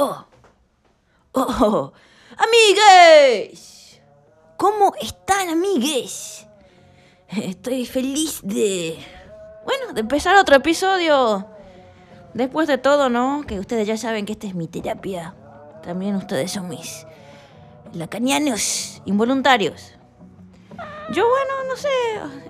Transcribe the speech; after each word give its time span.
Oh. 0.00 0.24
Oh. 1.32 1.92
Amigues. 2.36 4.00
¿Cómo 4.56 4.92
están, 5.00 5.48
amigues? 5.48 6.46
Estoy 7.26 7.84
feliz 7.84 8.40
de... 8.44 8.96
Bueno, 9.64 9.92
de 9.92 10.00
empezar 10.00 10.36
otro 10.36 10.54
episodio. 10.54 11.48
Después 12.32 12.68
de 12.68 12.78
todo, 12.78 13.08
¿no? 13.08 13.42
Que 13.44 13.58
ustedes 13.58 13.88
ya 13.88 13.96
saben 13.96 14.24
que 14.24 14.34
esta 14.34 14.46
es 14.46 14.54
mi 14.54 14.68
terapia. 14.68 15.34
También 15.82 16.14
ustedes 16.14 16.52
son 16.52 16.68
mis 16.68 17.04
lacanianos 17.92 19.02
involuntarios. 19.04 19.94
Yo, 21.10 21.26
bueno, 21.28 21.64
no 21.68 21.76
sé. 21.76 21.88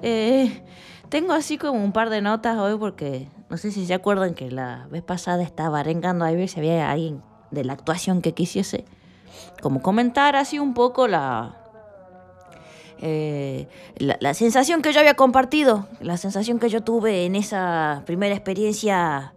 eh, 0.02 0.64
tengo 1.08 1.32
así 1.32 1.56
como 1.56 1.82
un 1.82 1.92
par 1.92 2.10
de 2.10 2.20
notas 2.20 2.58
hoy 2.58 2.76
porque 2.76 3.30
no 3.48 3.56
sé 3.56 3.70
si 3.70 3.86
se 3.86 3.94
acuerdan 3.94 4.34
que 4.34 4.50
la 4.50 4.86
vez 4.90 5.02
pasada 5.02 5.42
estaba 5.42 5.80
arengando 5.80 6.26
a 6.26 6.30
ver 6.32 6.46
si 6.46 6.58
había 6.60 6.90
alguien 6.90 7.22
de 7.50 7.64
la 7.64 7.72
actuación 7.72 8.22
que 8.22 8.34
quisiese 8.34 8.84
como 9.60 9.82
comentar 9.82 10.36
así 10.36 10.58
un 10.58 10.74
poco 10.74 11.08
la, 11.08 11.56
eh, 13.00 13.68
la, 13.96 14.16
la 14.20 14.34
sensación 14.34 14.82
que 14.82 14.92
yo 14.92 15.00
había 15.00 15.14
compartido, 15.14 15.86
la 16.00 16.16
sensación 16.16 16.58
que 16.58 16.68
yo 16.68 16.82
tuve 16.82 17.26
en 17.26 17.34
esa 17.34 18.02
primera 18.06 18.34
experiencia 18.34 19.34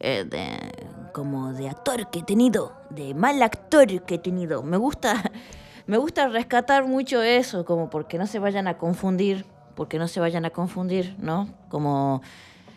eh, 0.00 0.24
de, 0.28 1.10
como 1.12 1.52
de 1.52 1.68
actor 1.68 2.10
que 2.10 2.20
he 2.20 2.22
tenido, 2.22 2.72
de 2.90 3.14
mal 3.14 3.42
actor 3.42 4.02
que 4.02 4.16
he 4.16 4.18
tenido. 4.18 4.62
Me 4.62 4.76
gusta, 4.76 5.30
me 5.86 5.98
gusta 5.98 6.28
rescatar 6.28 6.86
mucho 6.86 7.22
eso, 7.22 7.64
como 7.64 7.90
porque 7.90 8.18
no 8.18 8.26
se 8.26 8.38
vayan 8.38 8.68
a 8.68 8.78
confundir, 8.78 9.46
porque 9.74 9.98
no 9.98 10.08
se 10.08 10.20
vayan 10.20 10.44
a 10.44 10.50
confundir, 10.50 11.16
¿no? 11.18 11.48
Como 11.68 12.22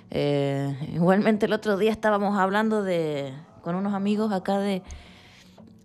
eh, 0.10 0.76
igualmente 0.92 1.46
el 1.46 1.54
otro 1.54 1.78
día 1.78 1.92
estábamos 1.92 2.38
hablando 2.38 2.82
de 2.84 3.32
con 3.62 3.76
unos 3.76 3.94
amigos 3.94 4.32
acá 4.32 4.60
de 4.60 4.82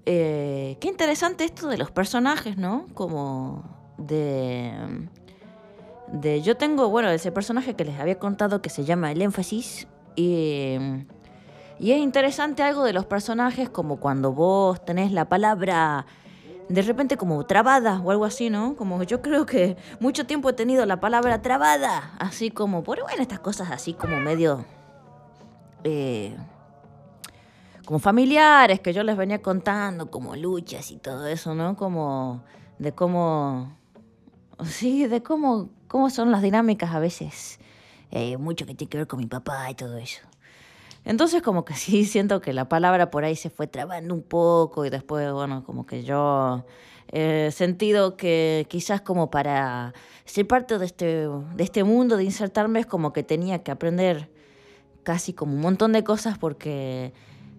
eh, 0.06 0.76
qué 0.80 0.88
interesante 0.88 1.44
esto 1.44 1.68
de 1.68 1.78
los 1.78 1.90
personajes, 1.90 2.56
¿no? 2.56 2.86
Como 2.94 3.64
de 3.98 5.08
de 6.08 6.42
yo 6.42 6.56
tengo, 6.56 6.90
bueno, 6.90 7.08
ese 7.10 7.32
personaje 7.32 7.74
que 7.74 7.84
les 7.84 7.98
había 7.98 8.18
contado 8.18 8.60
que 8.60 8.70
se 8.70 8.84
llama 8.84 9.10
El 9.10 9.22
énfasis 9.22 9.88
y 10.16 10.76
y 11.78 11.90
es 11.90 11.98
interesante 11.98 12.62
algo 12.62 12.84
de 12.84 12.92
los 12.92 13.04
personajes 13.04 13.68
como 13.68 13.98
cuando 13.98 14.32
vos 14.32 14.84
tenés 14.84 15.10
la 15.10 15.28
palabra 15.28 16.06
de 16.68 16.82
repente 16.82 17.16
como 17.16 17.44
trabada 17.46 18.00
o 18.02 18.10
algo 18.10 18.24
así, 18.24 18.48
¿no? 18.50 18.76
Como 18.76 19.02
yo 19.02 19.20
creo 19.20 19.44
que 19.46 19.76
mucho 20.00 20.26
tiempo 20.26 20.48
he 20.48 20.52
tenido 20.54 20.86
la 20.86 21.00
palabra 21.00 21.42
trabada, 21.42 22.14
así 22.18 22.50
como, 22.50 22.82
por 22.82 23.02
bueno, 23.02 23.20
estas 23.20 23.40
cosas 23.40 23.70
así 23.70 23.92
como 23.92 24.18
medio... 24.18 24.64
eh, 25.84 26.36
como 27.84 27.98
familiares 27.98 28.80
que 28.80 28.92
yo 28.92 29.02
les 29.02 29.16
venía 29.16 29.42
contando, 29.42 30.10
como 30.10 30.36
luchas 30.36 30.90
y 30.90 30.96
todo 30.96 31.26
eso, 31.26 31.54
¿no? 31.54 31.76
Como 31.76 32.44
de 32.78 32.92
cómo... 32.92 33.76
Sí, 34.64 35.06
de 35.06 35.22
cómo, 35.22 35.70
cómo 35.88 36.10
son 36.10 36.30
las 36.30 36.42
dinámicas 36.42 36.94
a 36.94 36.98
veces. 36.98 37.58
Eh, 38.10 38.36
mucho 38.36 38.66
que 38.66 38.74
tiene 38.74 38.88
que 38.88 38.98
ver 38.98 39.06
con 39.06 39.18
mi 39.18 39.26
papá 39.26 39.70
y 39.70 39.74
todo 39.74 39.98
eso. 39.98 40.20
Entonces 41.04 41.42
como 41.42 41.64
que 41.64 41.74
sí 41.74 42.04
siento 42.06 42.40
que 42.40 42.52
la 42.52 42.68
palabra 42.68 43.10
por 43.10 43.24
ahí 43.24 43.36
se 43.36 43.50
fue 43.50 43.66
trabando 43.66 44.14
un 44.14 44.22
poco 44.22 44.84
y 44.84 44.90
después, 44.90 45.30
bueno, 45.32 45.64
como 45.64 45.86
que 45.86 46.04
yo 46.04 46.64
he 47.12 47.50
sentido 47.50 48.16
que 48.16 48.66
quizás 48.68 49.02
como 49.02 49.30
para 49.30 49.92
ser 50.24 50.46
parte 50.46 50.78
de 50.78 50.86
este, 50.86 51.06
de 51.28 51.64
este 51.64 51.84
mundo, 51.84 52.16
de 52.16 52.24
insertarme, 52.24 52.80
es 52.80 52.86
como 52.86 53.12
que 53.12 53.22
tenía 53.22 53.62
que 53.62 53.70
aprender 53.70 54.30
casi 55.02 55.34
como 55.34 55.54
un 55.54 55.60
montón 55.60 55.92
de 55.92 56.02
cosas 56.02 56.38
porque 56.38 57.12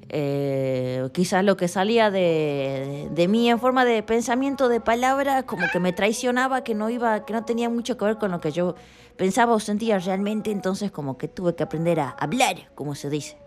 eh, 0.09 1.09
quizás 1.13 1.43
lo 1.43 1.57
que 1.57 1.67
salía 1.67 2.11
de, 2.11 3.09
de, 3.11 3.27
mí 3.27 3.49
en 3.49 3.59
forma 3.59 3.85
de 3.85 4.03
pensamiento, 4.03 4.69
de 4.69 4.79
palabra, 4.79 5.43
como 5.43 5.67
que 5.71 5.79
me 5.79 5.93
traicionaba, 5.93 6.63
que 6.63 6.75
no 6.75 6.89
iba, 6.89 7.25
que 7.25 7.33
no 7.33 7.43
tenía 7.43 7.69
mucho 7.69 7.97
que 7.97 8.05
ver 8.05 8.17
con 8.17 8.31
lo 8.31 8.39
que 8.39 8.51
yo 8.51 8.75
pensaba 9.17 9.53
o 9.53 9.59
sentía 9.59 9.97
realmente, 9.99 10.51
entonces 10.51 10.91
como 10.91 11.17
que 11.17 11.27
tuve 11.27 11.55
que 11.55 11.63
aprender 11.63 11.99
a 11.99 12.09
hablar, 12.09 12.69
como 12.75 12.95
se 12.95 13.09
dice. 13.09 13.37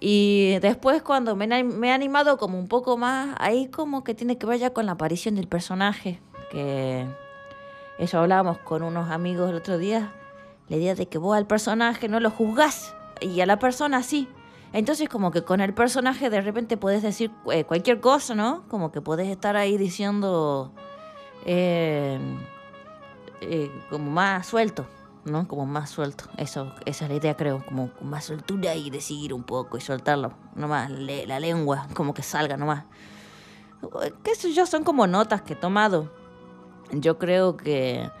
Y 0.00 0.58
después 0.60 1.02
cuando 1.02 1.36
me, 1.36 1.46
me 1.64 1.88
he 1.88 1.92
animado 1.92 2.38
como 2.38 2.58
un 2.58 2.68
poco 2.68 2.96
más, 2.96 3.34
ahí 3.38 3.66
como 3.66 4.04
que 4.04 4.14
tiene 4.14 4.38
que 4.38 4.46
ver 4.46 4.58
ya 4.58 4.70
con 4.70 4.86
la 4.86 4.92
aparición 4.92 5.34
del 5.34 5.48
personaje, 5.48 6.20
que 6.50 7.06
eso 7.98 8.18
hablábamos 8.18 8.58
con 8.58 8.82
unos 8.82 9.10
amigos 9.10 9.50
el 9.50 9.56
otro 9.56 9.76
día, 9.76 10.12
la 10.68 10.76
idea 10.76 10.94
de 10.94 11.06
que 11.08 11.18
vos 11.18 11.36
al 11.36 11.46
personaje 11.46 12.08
no 12.08 12.20
lo 12.20 12.30
juzgás 12.30 12.94
y 13.20 13.40
a 13.40 13.46
la 13.46 13.58
persona 13.58 14.02
sí. 14.02 14.28
Entonces 14.72 15.08
como 15.08 15.30
que 15.30 15.42
con 15.42 15.60
el 15.60 15.72
personaje 15.72 16.30
de 16.30 16.40
repente 16.40 16.76
podés 16.76 17.02
decir 17.02 17.30
eh, 17.50 17.64
cualquier 17.64 18.00
cosa, 18.00 18.34
¿no? 18.34 18.64
Como 18.68 18.92
que 18.92 19.00
podés 19.00 19.28
estar 19.28 19.56
ahí 19.56 19.78
diciendo 19.78 20.72
eh, 21.46 22.18
eh, 23.40 23.70
como 23.88 24.10
más 24.10 24.46
suelto, 24.46 24.86
¿no? 25.24 25.48
Como 25.48 25.64
más 25.64 25.90
suelto. 25.90 26.24
Eso, 26.36 26.72
esa 26.84 27.04
es 27.06 27.10
la 27.10 27.16
idea 27.16 27.36
creo, 27.36 27.64
como 27.64 27.90
más 28.02 28.26
soltura 28.26 28.74
y 28.74 28.90
decir 28.90 29.32
un 29.32 29.42
poco 29.42 29.78
y 29.78 29.80
soltarlo, 29.80 30.32
nomás 30.54 30.90
le, 30.90 31.26
la 31.26 31.40
lengua, 31.40 31.86
como 31.94 32.12
que 32.12 32.22
salga 32.22 32.56
nomás. 32.56 32.84
¿Qué 34.22 34.34
sé 34.34 34.52
yo? 34.52 34.66
Son 34.66 34.84
como 34.84 35.06
notas 35.06 35.42
que 35.42 35.54
he 35.54 35.56
tomado. 35.56 36.12
Yo 36.92 37.18
creo 37.18 37.56
que... 37.56 38.10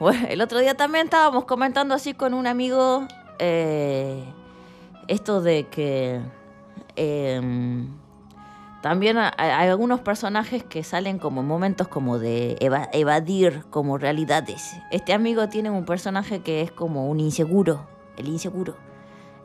Bueno, 0.00 0.28
el 0.28 0.40
otro 0.40 0.60
día 0.60 0.76
también 0.76 1.06
estábamos 1.06 1.44
comentando 1.44 1.92
así 1.92 2.14
con 2.14 2.32
un 2.32 2.46
amigo... 2.46 3.08
Eh, 3.40 4.24
esto 5.08 5.40
de 5.40 5.66
que 5.66 6.20
eh, 6.96 7.40
también 8.82 9.18
hay, 9.18 9.68
algunos 9.68 10.00
personajes 10.00 10.62
que 10.62 10.84
salen 10.84 11.18
como 11.18 11.42
momentos 11.42 11.88
como 11.88 12.20
de 12.20 12.56
eva 12.60 12.88
evadir 12.92 13.64
como 13.70 13.98
realidades. 13.98 14.76
Este 14.92 15.12
amigo 15.12 15.48
tiene 15.48 15.68
un 15.68 15.84
personaje 15.84 16.40
que 16.40 16.62
es 16.62 16.70
como 16.70 17.08
un 17.08 17.18
inseguro, 17.18 17.88
el 18.16 18.28
inseguro. 18.28 18.76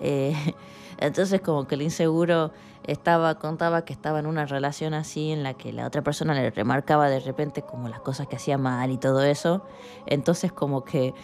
Eh, 0.01 0.35
entonces 0.99 1.41
como 1.41 1.65
que 1.65 1.75
el 1.75 1.81
inseguro 1.81 2.51
estaba 2.85 3.39
contaba 3.39 3.85
que 3.85 3.93
estaba 3.93 4.19
en 4.19 4.27
una 4.27 4.45
relación 4.45 4.93
así 4.93 5.31
en 5.31 5.41
la 5.41 5.55
que 5.55 5.73
la 5.73 5.87
otra 5.87 6.03
persona 6.03 6.35
le 6.35 6.51
remarcaba 6.51 7.09
de 7.09 7.19
repente 7.19 7.63
como 7.63 7.87
las 7.87 8.01
cosas 8.01 8.27
que 8.27 8.35
hacía 8.35 8.59
mal 8.59 8.91
y 8.91 8.97
todo 8.97 9.23
eso. 9.23 9.65
Entonces 10.05 10.51
como 10.51 10.83
que 10.83 11.15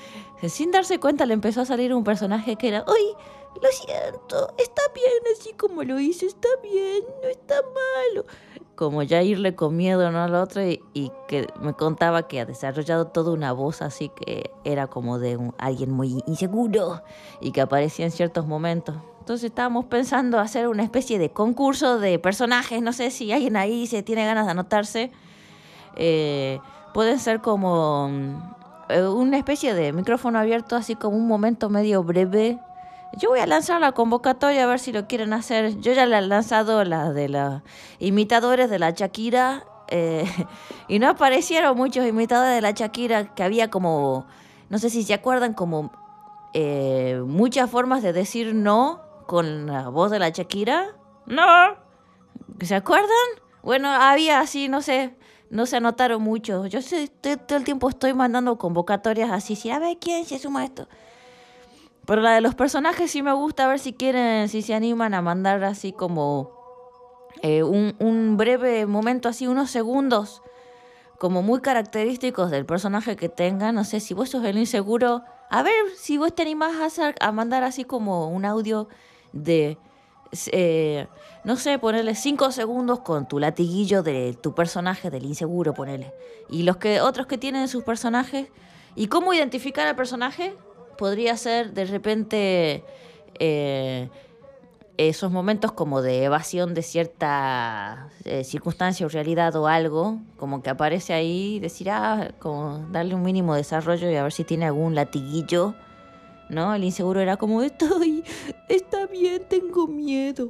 sin 0.47 0.71
darse 0.71 0.99
cuenta 0.99 1.27
le 1.27 1.35
empezó 1.35 1.61
a 1.61 1.65
salir 1.65 1.93
un 1.93 2.03
personaje 2.03 2.55
que 2.55 2.69
era, 2.69 2.85
¡ay! 2.87 3.15
Lo 3.61 3.69
siento, 3.71 4.53
está 4.57 4.81
bien 4.93 5.35
así 5.37 5.53
como 5.53 5.83
lo 5.83 5.99
hice, 5.99 6.27
está 6.27 6.47
bien, 6.61 7.03
no 7.21 7.27
está 7.27 7.55
malo. 7.55 8.25
Como 8.75 9.03
ya 9.03 9.21
irle 9.21 9.55
con 9.55 9.75
miedo 9.75 10.09
¿no? 10.11 10.23
al 10.23 10.35
otro 10.35 10.61
y, 10.63 10.81
que 11.27 11.47
me 11.59 11.73
contaba 11.73 12.27
que 12.27 12.39
ha 12.39 12.45
desarrollado 12.45 13.07
toda 13.07 13.33
una 13.33 13.51
voz 13.51 13.81
así 13.81 14.09
que 14.09 14.51
era 14.63 14.87
como 14.87 15.19
de 15.19 15.35
un, 15.35 15.53
alguien 15.57 15.91
muy 15.91 16.23
inseguro 16.27 17.01
y 17.41 17.51
que 17.51 17.59
aparecía 17.59 18.05
en 18.05 18.11
ciertos 18.11 18.47
momentos. 18.47 18.95
Entonces 19.19 19.49
estábamos 19.49 19.85
pensando 19.85 20.39
hacer 20.39 20.67
una 20.69 20.83
especie 20.83 21.19
de 21.19 21.31
concurso 21.31 21.99
de 21.99 22.17
personajes, 22.17 22.81
no 22.81 22.93
sé 22.93 23.11
si 23.11 23.31
alguien 23.33 23.57
ahí 23.57 23.85
se 23.87 24.03
tiene 24.03 24.25
ganas 24.25 24.45
de 24.45 24.51
anotarse. 24.51 25.11
Eh, 25.97 26.59
pueden 26.93 27.19
ser 27.19 27.41
como 27.41 28.09
eh, 28.87 29.03
una 29.03 29.37
especie 29.37 29.73
de 29.73 29.91
micrófono 29.91 30.39
abierto, 30.39 30.75
así 30.75 30.95
como 30.95 31.17
un 31.17 31.27
momento 31.27 31.69
medio 31.69 32.03
breve 32.03 32.57
yo 33.17 33.29
voy 33.29 33.39
a 33.39 33.47
lanzar 33.47 33.81
la 33.81 33.91
convocatoria 33.91 34.63
a 34.63 34.67
ver 34.67 34.79
si 34.79 34.91
lo 34.91 35.07
quieren 35.07 35.33
hacer. 35.33 35.79
Yo 35.79 35.93
ya 35.93 36.05
la 36.05 36.19
he 36.19 36.21
lanzado 36.21 36.83
la 36.83 37.11
de 37.11 37.29
los 37.29 37.61
imitadores 37.99 38.69
de 38.69 38.79
la 38.79 38.91
Shakira 38.91 39.65
eh, 39.87 40.25
y 40.87 40.99
no 40.99 41.09
aparecieron 41.09 41.75
muchos 41.75 42.05
imitadores 42.05 42.55
de 42.55 42.61
la 42.61 42.71
Shakira 42.71 43.33
que 43.33 43.43
había 43.43 43.69
como, 43.69 44.27
no 44.69 44.77
sé 44.77 44.89
si 44.89 45.03
se 45.03 45.13
acuerdan, 45.13 45.53
como 45.53 45.91
eh, 46.53 47.21
muchas 47.25 47.69
formas 47.69 48.03
de 48.03 48.13
decir 48.13 48.53
no 48.55 49.01
con 49.27 49.67
la 49.67 49.89
voz 49.89 50.11
de 50.11 50.19
la 50.19 50.29
Shakira. 50.29 50.95
No. 51.25 51.45
¿Se 52.61 52.75
acuerdan? 52.75 53.09
Bueno, 53.61 53.89
había 53.89 54.39
así, 54.39 54.69
no 54.69 54.81
sé, 54.81 55.15
no 55.49 55.65
se 55.65 55.77
anotaron 55.77 56.21
mucho. 56.21 56.65
Yo 56.67 56.81
sé, 56.81 57.07
todo 57.07 57.57
el 57.57 57.63
tiempo 57.63 57.89
estoy 57.89 58.13
mandando 58.13 58.57
convocatorias 58.57 59.31
así, 59.31 59.55
si 59.55 59.69
a 59.69 59.79
ver 59.79 59.97
quién 59.99 60.25
se 60.25 60.39
suma 60.39 60.61
a 60.61 60.65
esto. 60.65 60.87
Pero 62.09 62.23
la 62.23 62.33
de 62.33 62.41
los 62.41 62.55
personajes 62.55 63.11
sí 63.11 63.21
me 63.21 63.33
gusta, 63.33 63.65
a 63.65 63.67
ver 63.67 63.77
si 63.77 63.93
quieren, 63.93 64.49
si 64.49 64.63
se 64.63 64.73
animan 64.73 65.13
a 65.13 65.21
mandar 65.21 65.63
así 65.63 65.91
como 65.91 66.49
eh, 67.43 67.61
un, 67.61 67.95
un, 67.99 68.35
breve 68.35 68.87
momento, 68.87 69.29
así 69.29 69.45
unos 69.45 69.69
segundos, 69.69 70.41
como 71.19 71.43
muy 71.43 71.61
característicos 71.61 72.49
del 72.49 72.65
personaje 72.65 73.15
que 73.15 73.29
tengan. 73.29 73.75
No 73.75 73.83
sé 73.83 73.99
si 73.99 74.15
vos 74.15 74.27
sos 74.27 74.43
el 74.43 74.57
inseguro. 74.57 75.21
A 75.51 75.61
ver 75.61 75.75
si 75.97 76.17
vos 76.17 76.33
te 76.33 76.41
animás 76.41 76.77
a, 76.77 76.85
hacer, 76.85 77.13
a 77.21 77.31
mandar 77.31 77.63
así 77.63 77.83
como 77.83 78.27
un 78.29 78.43
audio 78.43 78.87
de, 79.31 79.77
eh, 80.51 81.05
no 81.43 81.57
sé, 81.57 81.77
ponerle 81.77 82.15
cinco 82.15 82.51
segundos 82.51 83.01
con 83.01 83.27
tu 83.27 83.37
latiguillo 83.37 84.01
de 84.01 84.33
tu 84.33 84.55
personaje 84.55 85.11
del 85.11 85.25
inseguro, 85.25 85.75
ponele. 85.75 86.11
Y 86.49 86.63
los 86.63 86.77
que 86.77 87.01
otros 87.01 87.27
que 87.27 87.37
tienen 87.37 87.67
sus 87.67 87.83
personajes. 87.83 88.47
¿Y 88.95 89.09
cómo 89.09 89.31
identificar 89.31 89.85
al 89.85 89.95
personaje? 89.95 90.57
Podría 90.99 91.37
ser 91.37 91.73
de 91.73 91.85
repente 91.85 92.83
eh, 93.39 94.09
esos 94.97 95.31
momentos 95.31 95.71
como 95.71 96.01
de 96.01 96.25
evasión 96.25 96.73
de 96.73 96.81
cierta 96.81 98.09
eh, 98.25 98.43
circunstancia 98.43 99.05
o 99.05 99.09
realidad 99.09 99.55
o 99.55 99.67
algo, 99.67 100.19
como 100.35 100.61
que 100.61 100.69
aparece 100.69 101.13
ahí, 101.13 101.57
decir, 101.59 101.89
ah, 101.89 102.31
como 102.39 102.85
darle 102.91 103.15
un 103.15 103.21
mínimo 103.21 103.55
desarrollo 103.55 104.11
y 104.11 104.15
a 104.17 104.23
ver 104.23 104.33
si 104.33 104.43
tiene 104.43 104.65
algún 104.65 104.93
latiguillo, 104.93 105.73
¿no? 106.49 106.75
El 106.75 106.83
inseguro 106.83 107.21
era 107.21 107.37
como, 107.37 107.61
estoy, 107.63 108.25
está 108.67 109.07
bien, 109.07 109.43
tengo 109.47 109.87
miedo. 109.87 110.49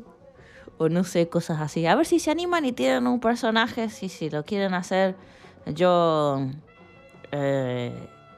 O 0.80 0.90
no 0.90 1.04
sé, 1.04 1.30
cosas 1.30 1.62
así. 1.62 1.86
A 1.86 1.94
ver 1.94 2.08
si 2.08 2.20
se 2.20 2.32
animan 2.32 2.66
y 2.66 2.72
tienen 2.72 3.06
un 3.06 3.20
personaje, 3.20 3.90
si, 3.90 4.10
si 4.10 4.32
lo 4.32 4.46
quieren 4.46 4.74
hacer. 4.74 5.16
Yo, 5.68 6.40
eh, 7.32 7.94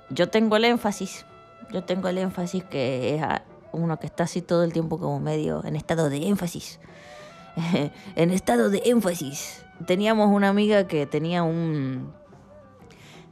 yo 0.10 0.28
tengo 0.28 0.58
el 0.58 0.66
énfasis, 0.66 1.25
yo 1.72 1.84
tengo 1.84 2.08
el 2.08 2.18
énfasis 2.18 2.64
que 2.64 3.16
es 3.16 3.24
uno 3.72 3.98
que 4.00 4.08
está 4.08 4.24
así 4.24 4.42
todo 4.42 4.64
el 4.64 4.74
tiempo 4.74 5.00
como 5.00 5.20
medio 5.20 5.64
en 5.66 5.76
estado 5.76 6.10
de 6.10 6.28
énfasis. 6.28 6.80
en 8.16 8.32
estado 8.32 8.70
de 8.70 8.82
énfasis. 8.86 9.64
Teníamos 9.86 10.30
una 10.30 10.50
amiga 10.50 10.88
que 10.88 11.06
tenía 11.06 11.44
un... 11.44 12.14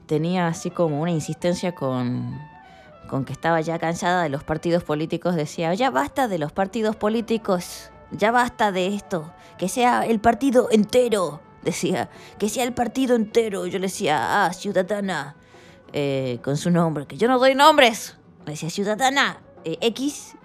Tenía 0.08 0.48
así 0.48 0.72
como 0.72 1.02
una 1.02 1.12
insistencia 1.12 1.76
con, 1.76 2.40
con 3.08 3.26
que 3.26 3.34
estaba 3.34 3.62
ya 3.62 3.78
cansada 3.78 4.24
de 4.24 4.30
los 4.30 4.44
partidos 4.44 4.84
políticos. 4.84 5.36
Decía, 5.36 5.74
ya 5.76 5.92
basta 5.92 6.28
de 6.28 6.40
los 6.40 6.52
partidos 6.52 6.96
políticos. 6.96 7.92
Ya 8.12 8.32
basta 8.32 8.72
de 8.72 8.88
esto. 8.88 9.32
Que 9.60 9.70
sea 9.70 10.06
el 10.06 10.20
partido 10.20 10.70
entero. 10.72 11.42
Decía, 11.62 12.10
que 12.40 12.50
sea 12.50 12.64
el 12.64 12.74
partido 12.74 13.16
entero. 13.16 13.68
Yo 13.68 13.78
le 13.78 13.86
decía, 13.86 14.46
ah, 14.46 14.54
ciudadana. 14.54 15.36
Eh, 15.94 16.40
con 16.44 16.58
su 16.58 16.72
nombre. 16.72 17.06
Que 17.06 17.18
yo 17.18 17.28
no 17.28 17.38
doy 17.38 17.54
nombres. 17.54 18.19
Decía, 18.46 18.70
ciudadana. 18.70 19.42
Eh, 19.66 19.78
X 19.82 20.36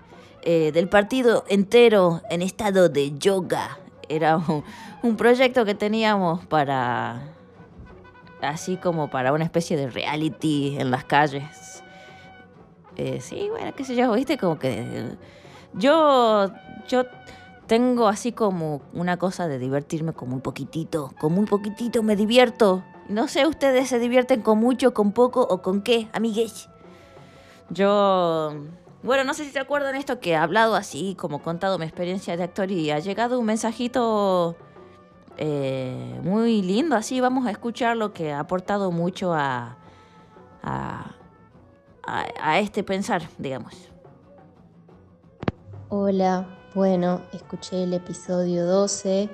eh, 0.43 0.73
del 0.73 0.89
partido 0.89 1.45
entero 1.49 2.21
en 2.29 2.43
estado 2.43 2.89
de 2.89 3.17
yoga. 3.17 3.79
Era 4.09 4.37
un, 5.03 5.17
proyecto 5.17 5.65
que 5.65 5.75
teníamos 5.75 6.45
para, 6.47 7.23
así 8.43 8.77
como 8.77 9.09
para 9.09 9.33
una 9.33 9.45
especie 9.45 9.77
de 9.77 9.89
reality 9.89 10.77
en 10.79 10.91
las 10.91 11.05
calles. 11.05 11.83
Eh, 12.97 13.21
sí, 13.21 13.49
bueno, 13.51 13.73
qué 13.75 13.85
sé 13.85 13.97
yo, 13.97 14.13
viste, 14.13 14.37
como 14.37 14.59
que 14.59 15.17
yo, 15.73 16.51
yo 16.89 17.05
tengo 17.67 18.09
así 18.09 18.33
como 18.33 18.83
una 18.93 19.17
cosa 19.17 19.49
de 19.49 19.59
divertirme 19.59 20.13
con 20.13 20.29
muy 20.29 20.41
poquitito, 20.41 21.13
con 21.19 21.33
muy 21.33 21.47
poquitito 21.47 22.03
me 22.03 22.17
divierto. 22.17 22.85
No 23.09 23.29
sé, 23.29 23.47
ustedes 23.47 23.89
se 23.89 23.99
divierten 23.99 24.43
con 24.43 24.59
mucho, 24.59 24.93
con 24.93 25.13
poco 25.13 25.41
o 25.41 25.63
con 25.63 25.83
qué, 25.83 26.09
amigues. 26.13 26.69
Yo 27.71 28.53
bueno, 29.05 29.23
no 29.25 29.35
sé 29.35 29.45
si 29.45 29.51
se 29.51 29.59
acuerdan 29.59 29.97
esto 29.97 30.19
que 30.19 30.31
he 30.31 30.37
hablado 30.37 30.75
así, 30.75 31.15
como 31.15 31.43
contado 31.43 31.79
mi 31.79 31.85
experiencia 31.85 32.39
de 32.39 32.43
actor 32.43 32.71
y 32.71 32.91
ha 32.91 33.01
llegado 33.01 33.39
un 33.39 33.45
mensajito 33.45 34.57
eh, 35.37 36.19
muy 36.23 36.63
lindo, 36.63 36.97
así 36.97 37.21
vamos 37.21 37.47
a 37.47 37.51
escuchar 37.51 37.99
lo 37.99 38.15
que 38.15 38.33
ha 38.33 38.41
aportado 38.41 38.91
mucho 38.91 39.35
a, 39.35 39.77
a, 40.63 41.15
a 42.07 42.59
este 42.61 42.83
pensar, 42.83 43.29
digamos. 43.37 43.75
Hola, 45.91 46.49
bueno, 46.75 47.21
escuché 47.35 47.83
el 47.83 47.93
episodio 47.93 48.65
12 48.65 49.29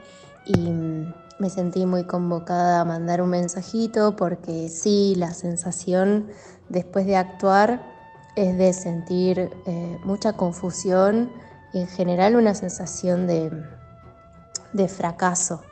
y 0.47 0.59
mm, 0.59 1.15
me 1.38 1.49
sentí 1.49 1.87
muy 1.87 2.03
convocada 2.09 2.81
a 2.81 2.85
mandar 2.85 3.23
un 3.23 3.31
mensajito 3.31 4.17
porque 4.17 4.69
sí, 4.69 5.15
la 5.17 5.33
sensación 5.33 6.26
después 6.69 7.06
de 7.06 7.15
actuar 7.15 7.89
es 8.37 8.56
de 8.56 8.73
sentir 8.73 9.50
eh, 9.67 9.99
mucha 10.05 10.35
confusión 10.35 11.31
y 11.73 11.81
en 11.81 11.88
general 11.88 12.37
una 12.37 12.55
sensación 12.55 13.27
de, 13.27 13.50
fracaso. 14.88 15.62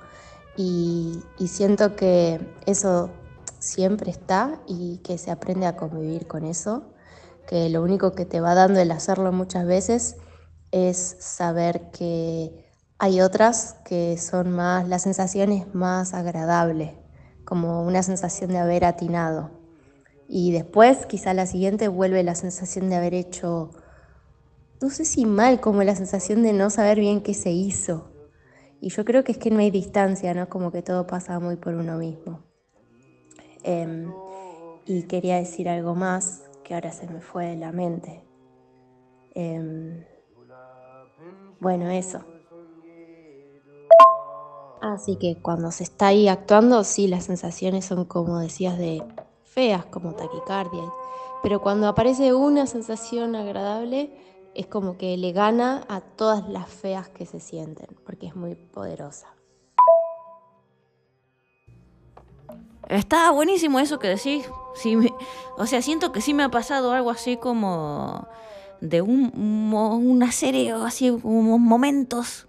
Y, 0.56 1.22
siento 1.46 1.96
que 1.96 2.40
eso 2.66 3.10
siempre 3.58 4.10
está 4.10 4.60
y 4.66 4.98
que 4.98 5.18
se 5.18 5.30
aprende 5.30 5.66
a 5.66 5.76
convivir 5.76 6.26
con 6.26 6.44
eso, 6.44 6.92
que 7.46 7.68
lo 7.68 7.82
único 7.82 8.12
que 8.12 8.24
te 8.24 8.40
va 8.40 8.54
dando 8.54 8.80
el 8.80 8.90
hacerlo 8.90 9.32
muchas 9.32 9.66
veces 9.66 10.16
es 10.70 11.16
saber 11.20 11.90
que 11.90 12.66
hay 12.98 13.20
otras 13.20 13.76
que 13.84 14.18
son 14.18 14.50
más, 14.52 14.88
la 14.88 14.98
sensación 14.98 15.52
es 15.52 15.74
más 15.74 16.14
agradable, 16.14 16.98
como 17.44 17.82
una 17.84 18.02
sensación 18.02 18.50
de 18.50 18.58
haber 18.58 18.84
atinado. 18.84 19.57
Y 20.28 20.52
después, 20.52 21.06
quizá 21.06 21.32
la 21.32 21.46
siguiente, 21.46 21.88
vuelve 21.88 22.22
la 22.22 22.34
sensación 22.34 22.90
de 22.90 22.96
haber 22.96 23.14
hecho, 23.14 23.70
no 24.82 24.90
sé 24.90 25.06
si 25.06 25.24
mal, 25.24 25.58
como 25.60 25.82
la 25.82 25.96
sensación 25.96 26.42
de 26.42 26.52
no 26.52 26.68
saber 26.68 27.00
bien 27.00 27.22
qué 27.22 27.32
se 27.32 27.50
hizo. 27.50 28.12
Y 28.80 28.90
yo 28.90 29.06
creo 29.06 29.24
que 29.24 29.32
es 29.32 29.38
que 29.38 29.50
no 29.50 29.58
hay 29.58 29.70
distancia, 29.70 30.34
¿no? 30.34 30.48
Como 30.50 30.70
que 30.70 30.82
todo 30.82 31.06
pasa 31.06 31.40
muy 31.40 31.56
por 31.56 31.74
uno 31.74 31.96
mismo. 31.96 32.42
Em, 33.64 34.12
y 34.84 35.02
quería 35.04 35.36
decir 35.36 35.68
algo 35.68 35.94
más 35.94 36.42
que 36.62 36.74
ahora 36.74 36.92
se 36.92 37.06
me 37.06 37.22
fue 37.22 37.46
de 37.46 37.56
la 37.56 37.72
mente. 37.72 38.22
Em, 39.34 40.04
bueno, 41.58 41.90
eso. 41.90 42.22
Así 44.82 45.16
que 45.16 45.40
cuando 45.40 45.72
se 45.72 45.84
está 45.84 46.08
ahí 46.08 46.28
actuando, 46.28 46.84
sí, 46.84 47.08
las 47.08 47.24
sensaciones 47.24 47.86
son 47.86 48.04
como 48.04 48.38
decías 48.38 48.78
de 48.78 49.02
feas 49.58 49.84
como 49.86 50.14
taquicardia, 50.14 50.84
pero 51.42 51.60
cuando 51.60 51.88
aparece 51.88 52.32
una 52.32 52.68
sensación 52.68 53.34
agradable 53.34 54.12
es 54.54 54.68
como 54.68 54.96
que 54.96 55.16
le 55.16 55.32
gana 55.32 55.84
a 55.88 56.00
todas 56.00 56.48
las 56.48 56.68
feas 56.68 57.08
que 57.08 57.26
se 57.26 57.40
sienten, 57.40 57.88
porque 58.06 58.28
es 58.28 58.36
muy 58.36 58.54
poderosa. 58.54 59.26
Está 62.88 63.32
buenísimo 63.32 63.80
eso 63.80 63.98
que 63.98 64.06
decís. 64.06 64.48
Sí, 64.76 64.96
o 65.56 65.66
sea, 65.66 65.82
siento 65.82 66.12
que 66.12 66.20
sí 66.20 66.34
me 66.34 66.44
ha 66.44 66.50
pasado 66.50 66.92
algo 66.92 67.10
así 67.10 67.36
como 67.36 68.28
de 68.80 69.02
un, 69.02 69.32
una 69.74 70.30
serie, 70.30 70.70
así 70.70 71.10
unos 71.10 71.58
momentos, 71.58 72.46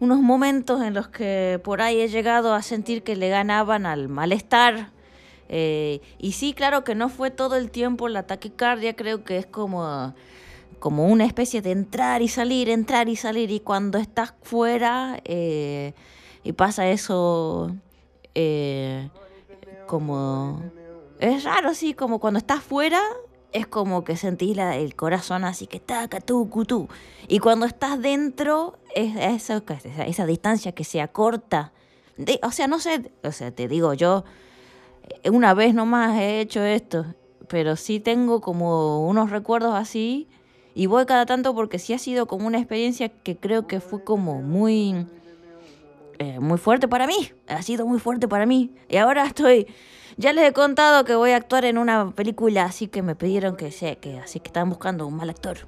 unos 0.00 0.18
momentos 0.18 0.82
en 0.82 0.94
los 0.94 1.06
que 1.06 1.60
por 1.62 1.82
ahí 1.82 2.00
he 2.00 2.08
llegado 2.08 2.52
a 2.52 2.62
sentir 2.62 3.04
que 3.04 3.14
le 3.14 3.28
ganaban 3.28 3.86
al 3.86 4.08
malestar 4.08 4.97
eh, 5.48 6.00
y 6.18 6.32
sí, 6.32 6.52
claro 6.52 6.84
que 6.84 6.94
no 6.94 7.08
fue 7.08 7.30
todo 7.30 7.56
el 7.56 7.70
tiempo 7.70 8.08
la 8.08 8.24
taquicardia, 8.24 8.94
creo 8.94 9.24
que 9.24 9.38
es 9.38 9.46
como, 9.46 10.14
como 10.78 11.06
una 11.06 11.24
especie 11.24 11.62
de 11.62 11.72
entrar 11.72 12.22
y 12.22 12.28
salir, 12.28 12.68
entrar 12.68 13.08
y 13.08 13.16
salir. 13.16 13.50
Y 13.50 13.60
cuando 13.60 13.98
estás 13.98 14.34
fuera 14.42 15.20
eh, 15.24 15.94
y 16.44 16.52
pasa 16.52 16.88
eso, 16.88 17.74
eh, 18.34 19.08
como... 19.86 20.62
Es 21.18 21.42
raro, 21.42 21.74
sí, 21.74 21.94
como 21.94 22.20
cuando 22.20 22.38
estás 22.38 22.62
fuera 22.62 23.00
es 23.50 23.66
como 23.66 24.04
que 24.04 24.16
sentís 24.16 24.56
el 24.56 24.94
corazón 24.94 25.44
así 25.44 25.66
que 25.66 25.80
taca, 25.80 26.20
tú, 26.20 26.48
tú. 26.66 26.88
Y 27.26 27.40
cuando 27.40 27.66
estás 27.66 28.00
dentro, 28.00 28.78
es 28.94 29.16
esa, 29.16 29.64
esa 30.06 30.26
distancia 30.26 30.72
que 30.72 30.84
se 30.84 31.00
acorta. 31.00 31.72
O 32.42 32.52
sea, 32.52 32.68
no 32.68 32.78
sé, 32.78 33.10
o 33.24 33.32
sea, 33.32 33.50
te 33.50 33.66
digo, 33.66 33.94
yo 33.94 34.24
una 35.30 35.54
vez 35.54 35.74
nomás 35.74 36.18
he 36.18 36.40
hecho 36.40 36.62
esto, 36.62 37.06
pero 37.48 37.76
sí 37.76 38.00
tengo 38.00 38.40
como 38.40 39.06
unos 39.06 39.30
recuerdos 39.30 39.74
así 39.74 40.28
y 40.74 40.86
voy 40.86 41.06
cada 41.06 41.26
tanto 41.26 41.54
porque 41.54 41.78
sí 41.78 41.92
ha 41.92 41.98
sido 41.98 42.26
como 42.26 42.46
una 42.46 42.58
experiencia 42.58 43.08
que 43.08 43.36
creo 43.36 43.66
que 43.66 43.80
fue 43.80 44.04
como 44.04 44.42
muy 44.42 45.06
eh, 46.18 46.40
muy 46.40 46.58
fuerte 46.58 46.88
para 46.88 47.06
mí, 47.06 47.30
ha 47.46 47.62
sido 47.62 47.86
muy 47.86 47.98
fuerte 47.98 48.28
para 48.28 48.46
mí 48.46 48.72
y 48.88 48.96
ahora 48.96 49.26
estoy 49.26 49.66
ya 50.16 50.32
les 50.32 50.48
he 50.48 50.52
contado 50.52 51.04
que 51.04 51.14
voy 51.14 51.30
a 51.30 51.36
actuar 51.36 51.64
en 51.64 51.78
una 51.78 52.10
película 52.10 52.64
así 52.64 52.88
que 52.88 53.02
me 53.02 53.14
pidieron 53.14 53.56
que 53.56 53.70
sé 53.70 53.98
que 53.98 54.18
así 54.18 54.40
que 54.40 54.48
estaban 54.48 54.68
buscando 54.68 55.06
un 55.06 55.14
mal 55.14 55.30
actor 55.30 55.58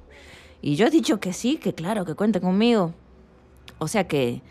y 0.61 0.75
yo 0.75 0.85
he 0.85 0.89
dicho 0.89 1.19
que 1.19 1.33
sí, 1.33 1.57
que 1.57 1.73
claro, 1.73 2.05
que 2.05 2.13
cuenten 2.13 2.41
conmigo. 2.41 2.93
O 3.79 3.87
sea 3.87 4.07
que 4.07 4.41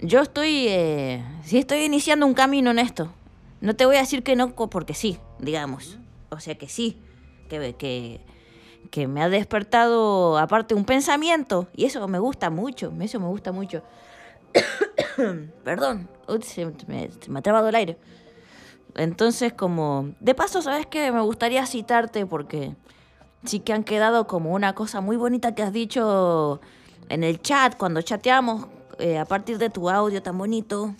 yo 0.00 0.20
estoy 0.20 0.66
eh, 0.68 1.24
sí 1.42 1.58
estoy 1.58 1.80
iniciando 1.80 2.26
un 2.26 2.34
camino 2.34 2.70
en 2.70 2.78
esto. 2.78 3.10
No 3.64 3.74
te 3.74 3.86
voy 3.86 3.96
a 3.96 4.00
decir 4.00 4.22
que 4.22 4.36
no 4.36 4.54
porque 4.54 4.92
sí, 4.92 5.18
digamos. 5.38 5.98
O 6.28 6.38
sea 6.38 6.54
que 6.54 6.68
sí, 6.68 7.00
que, 7.48 7.74
que, 7.76 8.20
que 8.90 9.08
me 9.08 9.22
ha 9.22 9.30
despertado 9.30 10.36
aparte 10.36 10.74
un 10.74 10.84
pensamiento 10.84 11.66
y 11.74 11.86
eso 11.86 12.06
me 12.06 12.18
gusta 12.18 12.50
mucho, 12.50 12.92
eso 13.00 13.20
me 13.20 13.26
gusta 13.26 13.52
mucho. 13.52 13.82
Perdón, 15.64 16.10
se, 16.42 16.66
me, 16.86 17.08
ha 17.38 17.42
trabado 17.42 17.70
el 17.70 17.74
aire. 17.74 17.96
Entonces, 18.96 19.54
como... 19.54 20.10
De 20.20 20.34
paso, 20.34 20.60
¿sabes 20.60 20.84
qué? 20.84 21.10
Me 21.10 21.22
gustaría 21.22 21.64
citarte 21.64 22.26
porque 22.26 22.76
sí 23.44 23.60
que 23.60 23.72
han 23.72 23.82
quedado 23.82 24.26
como 24.26 24.52
una 24.52 24.74
cosa 24.74 25.00
muy 25.00 25.16
bonita 25.16 25.54
que 25.54 25.62
has 25.62 25.72
dicho 25.72 26.60
en 27.08 27.24
el 27.24 27.40
chat, 27.40 27.78
cuando 27.78 28.02
chateamos, 28.02 28.66
eh, 28.98 29.16
a 29.16 29.24
partir 29.24 29.56
de 29.56 29.70
tu 29.70 29.88
audio 29.88 30.22
tan 30.22 30.36
bonito. 30.36 30.94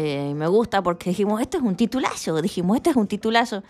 Eh, 0.00 0.32
me 0.36 0.46
gusta 0.46 0.80
porque 0.80 1.10
dijimos, 1.10 1.40
esto 1.40 1.58
es 1.58 1.64
un 1.64 1.74
titulazo, 1.74 2.40
dijimos, 2.40 2.76
este 2.76 2.90
es 2.90 2.96
un 2.96 3.08
titulazo. 3.08 3.64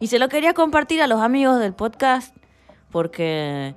Y 0.00 0.08
se 0.08 0.18
lo 0.18 0.28
quería 0.28 0.52
compartir 0.52 1.00
a 1.00 1.06
los 1.06 1.20
amigos 1.20 1.60
del 1.60 1.72
podcast 1.72 2.36
porque 2.90 3.76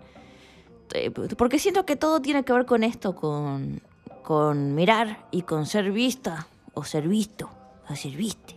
eh, 0.96 1.12
porque 1.12 1.60
siento 1.60 1.86
que 1.86 1.96
todo 1.96 2.20
tiene 2.20 2.44
que 2.44 2.54
ver 2.54 2.66
con 2.66 2.84
esto, 2.84 3.16
con, 3.16 3.84
con 4.24 4.74
mirar 4.74 5.28
y 5.30 5.44
con 5.44 5.68
ser 5.68 5.92
vista 5.92 6.48
o 6.74 6.84
ser 6.84 7.08
visto 7.08 7.52
o 7.88 7.96
ser 7.96 8.14
viste. 8.14 8.56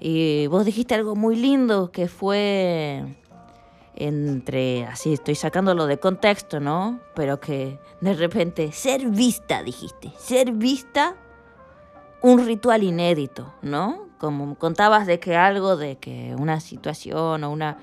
Y 0.00 0.46
vos 0.46 0.64
dijiste 0.64 0.94
algo 0.94 1.16
muy 1.16 1.36
lindo 1.36 1.92
que 1.92 2.08
fue 2.08 3.04
entre, 3.94 4.86
así 4.86 5.12
estoy 5.12 5.34
sacándolo 5.34 5.86
de 5.86 5.98
contexto, 5.98 6.60
¿no? 6.60 7.00
Pero 7.14 7.40
que 7.40 7.78
de 8.00 8.14
repente, 8.14 8.72
ser 8.72 9.06
vista, 9.10 9.62
dijiste, 9.62 10.12
ser 10.16 10.52
vista, 10.52 11.14
un 12.22 12.44
ritual 12.44 12.82
inédito, 12.82 13.52
¿no? 13.62 14.06
Como 14.18 14.56
contabas 14.56 15.06
de 15.06 15.20
que 15.20 15.36
algo, 15.36 15.76
de 15.76 15.96
que 15.96 16.34
una 16.38 16.60
situación 16.60 17.44
o 17.44 17.50
una, 17.50 17.78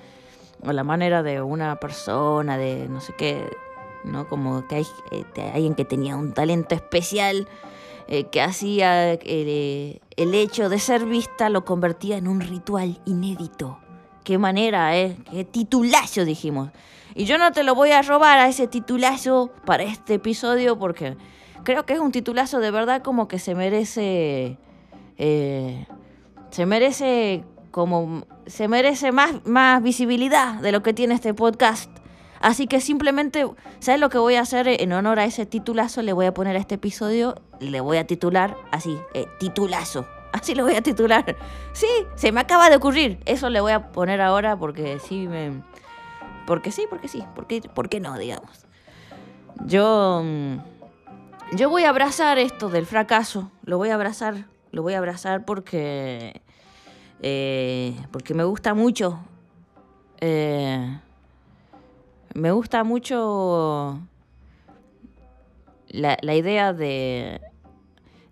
o 0.62 0.72
la 0.72 0.84
manera 0.84 1.24
de 1.24 1.42
una 1.42 1.78
persona, 1.78 2.58
de 2.58 2.88
no 2.90 3.02
sé 3.02 3.14
qué, 3.18 3.50
¿no? 4.04 4.28
Como 4.28 4.68
que 4.68 4.76
hay 4.76 4.88
eh, 5.12 5.52
alguien 5.54 5.76
que 5.76 5.86
tenía 5.86 6.16
un 6.16 6.34
talento 6.34 6.76
especial 6.76 7.48
eh, 8.08 8.26
que 8.26 8.42
hacía 8.42 9.14
eh, 9.14 10.00
el 10.16 10.36
hecho 10.36 10.70
de 10.70 10.80
ser 10.80 11.06
vista 11.06 11.50
lo 11.50 11.66
convertía 11.66 12.18
en 12.18 12.28
un 12.28 12.42
ritual 12.42 13.00
inédito 13.06 13.80
qué 14.26 14.38
manera, 14.38 14.98
¿eh? 14.98 15.16
Qué 15.32 15.46
titulazo 15.46 16.26
dijimos. 16.26 16.72
Y 17.14 17.24
yo 17.24 17.38
no 17.38 17.54
te 17.54 17.64
lo 17.64 17.76
voy 17.76 17.92
a 17.92 18.02
robar 18.02 18.40
a 18.40 18.50
ese 18.50 18.68
titulazo 18.68 19.52
para 19.64 19.84
este 19.84 20.16
episodio 20.16 20.78
porque 20.78 21.16
creo 21.66 21.86
que 21.86 21.94
es 21.94 22.00
un 22.00 22.14
titulazo 22.14 22.62
de 22.62 22.72
verdad 22.72 23.02
como 23.02 23.28
que 23.28 23.40
se 23.40 23.54
merece... 23.56 24.58
Eh, 25.18 25.86
se 26.52 26.66
merece 26.66 27.44
como... 27.72 28.26
Se 28.46 28.70
merece 28.70 29.12
más, 29.12 29.46
más 29.46 29.84
visibilidad 29.84 30.62
de 30.62 30.72
lo 30.72 30.82
que 30.82 30.94
tiene 30.94 31.16
este 31.16 31.34
podcast. 31.34 31.92
Así 32.40 32.68
que 32.68 32.80
simplemente, 32.80 33.46
¿sabes 33.80 34.00
lo 34.00 34.10
que 34.10 34.18
voy 34.18 34.36
a 34.36 34.42
hacer 34.42 34.68
en 34.68 34.94
honor 34.94 35.20
a 35.20 35.26
ese 35.26 35.46
titulazo? 35.46 36.02
Le 36.02 36.14
voy 36.14 36.28
a 36.28 36.34
poner 36.34 36.56
a 36.56 36.60
este 36.60 36.76
episodio, 36.76 37.42
le 37.60 37.82
voy 37.82 37.98
a 37.98 38.06
titular 38.06 38.56
así, 38.72 38.98
eh, 39.14 39.26
titulazo. 39.40 40.06
Así 40.32 40.54
lo 40.54 40.64
voy 40.64 40.76
a 40.76 40.82
titular. 40.82 41.36
Sí, 41.72 41.88
se 42.16 42.32
me 42.34 42.42
acaba 42.42 42.70
de 42.70 42.76
ocurrir. 42.76 43.20
Eso 43.26 43.50
le 43.50 43.62
voy 43.62 43.72
a 43.72 43.92
poner 43.94 44.20
ahora 44.20 44.58
porque 44.58 45.00
sí 45.00 45.28
me. 45.28 45.64
Porque 46.46 46.72
sí, 46.72 46.86
porque 46.90 47.08
sí. 47.08 47.24
Porque, 47.34 47.62
¿Por 47.62 47.88
qué 47.88 48.02
no, 48.02 48.18
digamos? 48.18 48.66
Yo. 49.66 50.24
Yo 51.54 51.70
voy 51.70 51.84
a 51.84 51.90
abrazar 51.90 52.38
esto 52.40 52.70
del 52.70 52.86
fracaso. 52.86 53.52
Lo 53.64 53.78
voy 53.78 53.90
a 53.90 53.96
abrazar. 53.96 54.46
Lo 54.72 54.82
voy 54.82 54.94
a 54.94 54.98
abrazar 54.98 55.46
porque. 55.46 56.42
Eh, 57.22 57.96
porque 58.12 58.34
me 58.34 58.44
gusta 58.44 58.74
mucho. 58.74 59.20
Eh, 60.20 61.00
me 62.34 62.52
gusta 62.52 62.84
mucho 62.84 64.02
la, 65.88 66.18
la 66.22 66.36
idea 66.36 66.74
de, 66.74 67.40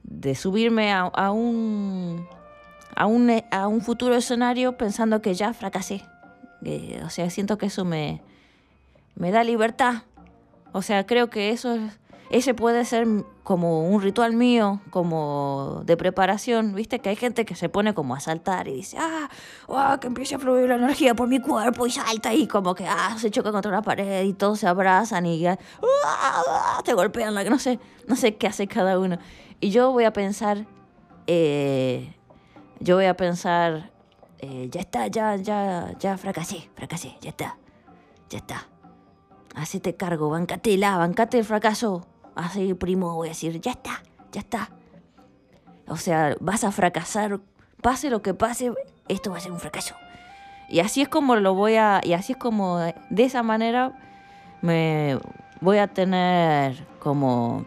de 0.03 0.35
subirme 0.35 0.91
a, 0.91 1.05
un, 1.31 2.27
a, 2.95 3.05
un, 3.05 3.43
a 3.51 3.67
un 3.67 3.81
futuro 3.81 4.15
escenario 4.15 4.75
pensando 4.75 5.21
que 5.21 5.33
ya 5.33 5.53
fracasé. 5.53 6.03
o 7.05 7.09
sea, 7.09 7.29
siento 7.29 7.57
que 7.57 7.67
eso 7.67 7.85
me, 7.85 8.21
me 9.15 9.31
da 9.31 9.43
libertad. 9.43 10.03
O 10.73 10.81
sea, 10.81 11.05
creo 11.05 11.29
que 11.29 11.51
eso 11.51 11.77
ese 12.33 12.55
puede 12.55 12.83
ser 12.83 13.07
como 13.43 13.87
un 13.87 14.01
ritual 14.01 14.33
mío, 14.33 14.81
como 14.89 15.83
de 15.85 15.95
preparación, 15.95 16.73
¿viste? 16.73 16.97
Que 16.97 17.09
hay 17.09 17.15
gente 17.15 17.45
que 17.45 17.53
se 17.53 17.69
pone 17.69 17.93
como 17.93 18.15
a 18.15 18.19
saltar 18.19 18.67
y 18.67 18.73
dice, 18.73 18.97
ah, 18.99 19.29
oh, 19.67 19.99
que 19.99 20.07
empiece 20.07 20.33
a 20.33 20.39
fluir 20.39 20.67
la 20.67 20.75
energía 20.77 21.13
por 21.13 21.27
mi 21.27 21.39
cuerpo 21.39 21.85
y 21.85 21.91
salta 21.91 22.33
y 22.33 22.47
como 22.47 22.73
que, 22.73 22.87
ah, 22.87 23.15
se 23.19 23.29
choca 23.29 23.51
contra 23.51 23.69
una 23.69 23.83
pared 23.83 24.23
y 24.23 24.33
todos 24.33 24.57
se 24.57 24.67
abrazan 24.67 25.27
y 25.27 25.45
ah, 25.45 25.59
ah, 25.83 26.81
te 26.83 26.93
golpean, 26.95 27.35
la, 27.35 27.43
no 27.43 27.59
sé, 27.59 27.79
no 28.07 28.15
sé 28.15 28.35
qué 28.35 28.47
hace 28.47 28.65
cada 28.65 28.97
uno. 28.97 29.19
Y 29.59 29.69
yo 29.69 29.91
voy 29.91 30.05
a 30.05 30.11
pensar, 30.11 30.65
eh, 31.27 32.15
yo 32.79 32.95
voy 32.95 33.05
a 33.05 33.15
pensar, 33.15 33.91
eh, 34.39 34.69
ya 34.71 34.81
está, 34.81 35.05
ya, 35.05 35.35
ya, 35.35 35.93
ya 35.99 36.17
fracasé, 36.17 36.67
fracasé, 36.73 37.15
ya 37.21 37.29
está, 37.29 37.57
ya 38.27 38.39
está. 38.39 38.67
Hacete 39.53 39.95
cargo, 39.95 40.31
bancatela, 40.31 40.97
bancate 40.97 41.37
el 41.37 41.45
fracaso. 41.45 42.07
Así, 42.35 42.73
primo, 42.73 43.15
voy 43.15 43.27
a 43.27 43.31
decir, 43.31 43.59
ya 43.61 43.71
está, 43.71 44.03
ya 44.31 44.41
está. 44.41 44.69
O 45.87 45.97
sea, 45.97 46.35
vas 46.39 46.63
a 46.63 46.71
fracasar, 46.71 47.39
pase 47.81 48.09
lo 48.09 48.21
que 48.21 48.33
pase, 48.33 48.73
esto 49.07 49.31
va 49.31 49.37
a 49.37 49.41
ser 49.41 49.51
un 49.51 49.59
fracaso. 49.59 49.95
Y 50.69 50.79
así 50.79 51.01
es 51.01 51.09
como 51.09 51.35
lo 51.35 51.53
voy 51.53 51.75
a, 51.75 52.01
y 52.03 52.13
así 52.13 52.33
es 52.33 52.37
como, 52.37 52.77
de 52.77 53.23
esa 53.23 53.43
manera, 53.43 53.91
me 54.61 55.19
voy 55.61 55.77
a 55.77 55.87
tener 55.87 56.87
como 56.99 57.65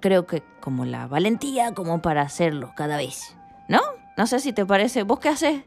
creo 0.00 0.26
que 0.26 0.42
como 0.60 0.84
la 0.84 1.06
valentía 1.06 1.74
como 1.74 2.00
para 2.00 2.22
hacerlo 2.22 2.72
cada 2.76 2.96
vez. 2.96 3.36
¿No? 3.68 3.80
No 4.16 4.26
sé 4.26 4.40
si 4.40 4.52
te 4.52 4.64
parece. 4.64 5.02
¿Vos 5.02 5.20
qué 5.20 5.28
haces? 5.28 5.64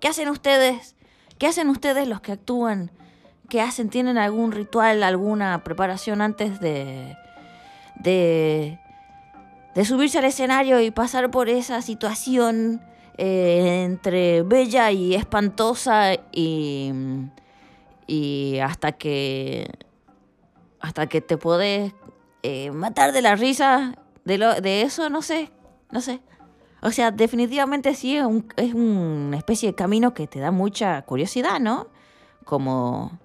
¿Qué 0.00 0.08
hacen 0.08 0.28
ustedes? 0.28 0.96
¿Qué 1.38 1.46
hacen 1.46 1.68
ustedes 1.68 2.08
los 2.08 2.20
que 2.20 2.32
actúan? 2.32 2.90
¿Qué 3.48 3.60
hacen? 3.60 3.88
¿Tienen 3.88 4.18
algún 4.18 4.52
ritual, 4.52 5.02
alguna 5.02 5.62
preparación 5.64 6.20
antes 6.20 6.60
de, 6.60 7.16
de, 7.96 8.78
de 9.74 9.84
subirse 9.84 10.18
al 10.18 10.24
escenario 10.24 10.80
y 10.80 10.90
pasar 10.90 11.30
por 11.30 11.48
esa 11.48 11.82
situación 11.82 12.80
eh, 13.16 13.84
entre 13.84 14.42
bella 14.42 14.90
y 14.90 15.14
espantosa 15.14 16.14
y, 16.32 16.92
y 18.06 18.58
hasta 18.58 18.92
que 18.92 19.70
hasta 20.80 21.06
que 21.06 21.22
te 21.22 21.38
podés 21.38 21.94
eh, 22.42 22.70
matar 22.70 23.12
de 23.12 23.22
la 23.22 23.36
risa 23.36 23.94
de, 24.24 24.36
lo, 24.36 24.60
de 24.60 24.82
eso, 24.82 25.08
no 25.08 25.22
sé, 25.22 25.50
no 25.90 26.02
sé. 26.02 26.20
O 26.82 26.90
sea, 26.90 27.10
definitivamente 27.10 27.94
sí 27.94 28.16
es, 28.18 28.24
un, 28.24 28.46
es 28.56 28.74
una 28.74 29.38
especie 29.38 29.70
de 29.70 29.74
camino 29.74 30.12
que 30.12 30.26
te 30.26 30.40
da 30.40 30.50
mucha 30.50 31.00
curiosidad, 31.02 31.58
¿no? 31.58 31.88
Como... 32.44 33.18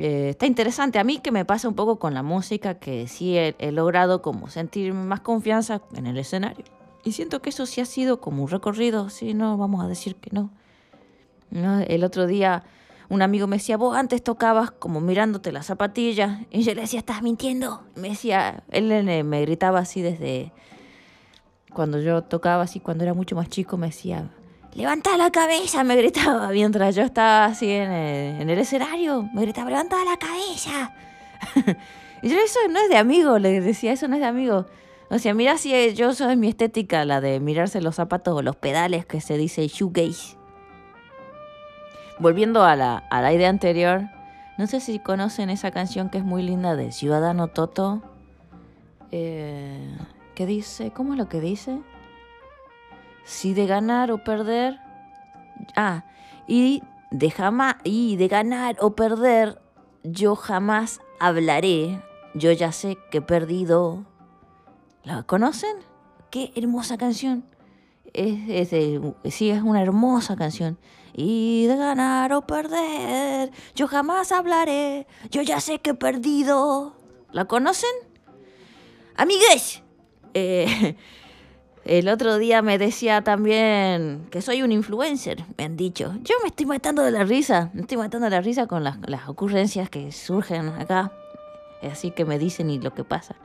Eh, 0.00 0.30
está 0.30 0.46
interesante. 0.46 0.98
A 0.98 1.04
mí 1.04 1.18
que 1.18 1.30
me 1.30 1.44
pasa 1.44 1.68
un 1.68 1.74
poco 1.74 1.98
con 1.98 2.14
la 2.14 2.22
música, 2.22 2.74
que 2.74 3.08
sí 3.08 3.36
he, 3.36 3.72
logrado 3.72 4.22
como 4.22 4.48
sentir 4.48 4.94
más 4.94 5.20
confianza 5.20 5.82
en 5.94 6.06
el 6.06 6.18
escenario. 6.18 6.64
Y 7.04 7.12
siento 7.12 7.40
que 7.40 7.50
eso 7.50 7.66
sí 7.66 7.80
ha 7.80 7.84
sido 7.84 8.20
como 8.20 8.42
un 8.42 8.48
recorrido, 8.48 9.08
sí, 9.08 9.34
no, 9.34 9.56
vamos 9.56 9.84
a 9.84 9.88
decir 9.88 10.16
que 10.16 10.30
no. 10.32 10.50
El 11.50 12.04
otro 12.04 12.26
día 12.26 12.64
un 13.08 13.22
amigo 13.22 13.46
me 13.46 13.56
decía, 13.56 13.78
vos 13.78 13.96
antes 13.96 14.22
tocabas 14.22 14.70
como 14.70 15.00
mirándote 15.00 15.50
las 15.50 15.66
zapatillas. 15.66 16.40
Y 16.50 16.62
yo 16.62 16.74
le 16.74 16.82
decía, 16.82 16.98
estás 16.98 17.22
mintiendo. 17.22 17.82
Me 17.94 18.10
decía, 18.10 18.64
él 18.70 19.24
me 19.24 19.40
gritaba 19.40 19.78
así 19.78 20.02
desde 20.02 20.52
cuando 21.72 22.00
yo 22.00 22.22
tocaba 22.22 22.62
así, 22.62 22.80
cuando 22.80 23.04
era 23.04 23.14
mucho 23.14 23.36
más 23.36 23.48
chico, 23.48 23.76
me 23.76 23.86
decía, 23.88 24.30
levanta 24.78 25.16
la 25.16 25.30
cabeza, 25.30 25.84
me 25.84 25.96
gritaba 25.96 26.48
mientras 26.52 26.94
yo 26.94 27.02
estaba 27.02 27.46
así 27.46 27.70
en 27.70 27.90
el, 27.90 28.58
escenario. 28.58 29.28
Me 29.34 29.42
gritaba, 29.42 29.70
levanta 29.70 29.96
la 30.04 30.16
cabeza. 30.16 30.94
y 32.22 32.28
yo, 32.28 32.36
eso 32.38 32.60
no 32.70 32.80
es 32.80 32.88
de 32.88 32.96
amigo, 32.96 33.38
le 33.38 33.60
decía, 33.60 33.92
eso 33.92 34.08
no 34.08 34.14
es 34.14 34.20
de 34.20 34.26
amigo. 34.26 34.66
O 35.10 35.18
sea, 35.18 35.34
mira 35.34 35.58
si 35.58 35.94
yo 35.94 36.14
soy 36.14 36.36
mi 36.36 36.48
estética, 36.48 37.04
la 37.04 37.20
de 37.20 37.40
mirarse 37.40 37.80
los 37.80 37.96
zapatos 37.96 38.36
o 38.36 38.42
los 38.42 38.56
pedales 38.56 39.06
que 39.06 39.20
se 39.20 39.36
dice 39.36 39.66
shoegaze 39.66 40.38
volviendo 42.18 42.64
a 42.64 42.76
la, 42.76 42.96
a 42.96 43.22
la 43.22 43.32
idea 43.32 43.48
anterior, 43.48 44.02
no 44.56 44.66
sé 44.66 44.80
si 44.80 44.98
conocen 44.98 45.50
esa 45.50 45.70
canción 45.70 46.10
que 46.10 46.18
es 46.18 46.24
muy 46.24 46.42
linda 46.42 46.76
de 46.76 46.92
Ciudadano 46.92 47.48
Toto. 47.48 48.02
Eh, 49.12 49.96
¿Qué 50.34 50.46
dice? 50.46 50.90
¿Cómo 50.90 51.12
es 51.12 51.18
lo 51.18 51.28
que 51.28 51.40
dice? 51.40 51.78
Si 53.28 53.52
de 53.52 53.66
ganar 53.66 54.10
o 54.10 54.24
perder. 54.24 54.80
Ah, 55.76 56.04
y 56.46 56.82
de 57.10 57.30
jamás. 57.30 57.76
Y 57.84 58.16
de 58.16 58.26
ganar 58.26 58.76
o 58.80 58.96
perder, 58.96 59.60
yo 60.02 60.34
jamás 60.34 61.00
hablaré. 61.20 62.02
Yo 62.34 62.52
ya 62.52 62.72
sé 62.72 62.96
que 63.10 63.18
he 63.18 63.22
perdido. 63.22 64.06
¿La 65.04 65.22
conocen? 65.24 65.76
Qué 66.30 66.52
hermosa 66.56 66.96
canción. 66.96 67.44
Es, 68.14 68.70
es 68.72 69.34
sí, 69.34 69.50
es 69.50 69.62
una 69.62 69.82
hermosa 69.82 70.34
canción 70.34 70.78
y 71.20 71.66
de 71.66 71.76
ganar 71.76 72.32
o 72.32 72.42
perder, 72.42 73.50
yo 73.74 73.88
jamás 73.88 74.30
hablaré, 74.30 75.08
yo 75.32 75.42
ya 75.42 75.58
sé 75.58 75.80
que 75.80 75.90
he 75.90 75.94
perdido. 75.94 76.94
¿La 77.32 77.46
conocen? 77.46 77.90
Amigues, 79.16 79.82
eh, 80.34 80.94
el 81.88 82.08
otro 82.08 82.38
día 82.38 82.60
me 82.60 82.76
decía 82.76 83.22
también 83.22 84.26
que 84.30 84.42
soy 84.42 84.62
un 84.62 84.72
influencer, 84.72 85.44
me 85.56 85.64
han 85.64 85.76
dicho. 85.76 86.14
Yo 86.22 86.34
me 86.42 86.48
estoy 86.48 86.66
matando 86.66 87.02
de 87.02 87.10
la 87.10 87.24
risa, 87.24 87.70
me 87.72 87.80
estoy 87.80 87.96
matando 87.96 88.26
de 88.26 88.30
la 88.30 88.42
risa 88.42 88.66
con 88.66 88.84
las, 88.84 88.98
las 89.08 89.28
ocurrencias 89.28 89.88
que 89.88 90.12
surgen 90.12 90.68
acá. 90.68 91.12
Así 91.82 92.10
que 92.10 92.24
me 92.24 92.38
dicen 92.38 92.70
y 92.70 92.78
lo 92.78 92.92
que 92.92 93.04
pasa. 93.04 93.36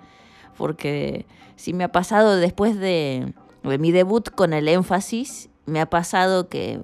Porque 0.57 1.25
si 1.55 1.73
me 1.73 1.85
ha 1.85 1.91
pasado 1.91 2.35
después 2.35 2.77
de, 2.77 3.33
de 3.63 3.77
mi 3.77 3.91
debut 3.91 4.29
con 4.29 4.53
el 4.53 4.67
énfasis, 4.67 5.49
me 5.65 5.79
ha 5.79 5.89
pasado 5.89 6.49
que 6.49 6.81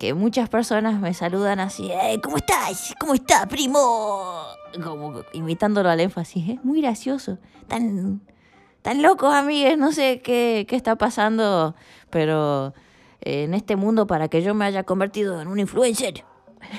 que 0.00 0.14
muchas 0.14 0.48
personas 0.48 0.98
me 0.98 1.12
saludan 1.12 1.60
así, 1.60 1.92
¿cómo 2.22 2.38
estás? 2.38 2.94
¿Cómo 2.98 3.12
estás, 3.12 3.46
primo? 3.48 4.46
como 4.82 5.22
imitándolo 5.34 5.90
al 5.90 6.00
énfasis, 6.00 6.48
es 6.48 6.64
muy 6.64 6.80
gracioso. 6.80 7.36
Tan, 7.68 8.22
tan 8.82 9.02
locos, 9.02 9.32
amigues, 9.34 9.78
no 9.78 9.92
sé 9.92 10.20
qué, 10.22 10.66
qué 10.68 10.76
está 10.76 10.96
pasando, 10.96 11.74
pero 12.10 12.74
en 13.20 13.54
este 13.54 13.76
mundo 13.76 14.06
para 14.06 14.28
que 14.28 14.42
yo 14.42 14.54
me 14.54 14.64
haya 14.64 14.84
convertido 14.84 15.40
en 15.40 15.48
un 15.48 15.58
influencer. 15.58 16.24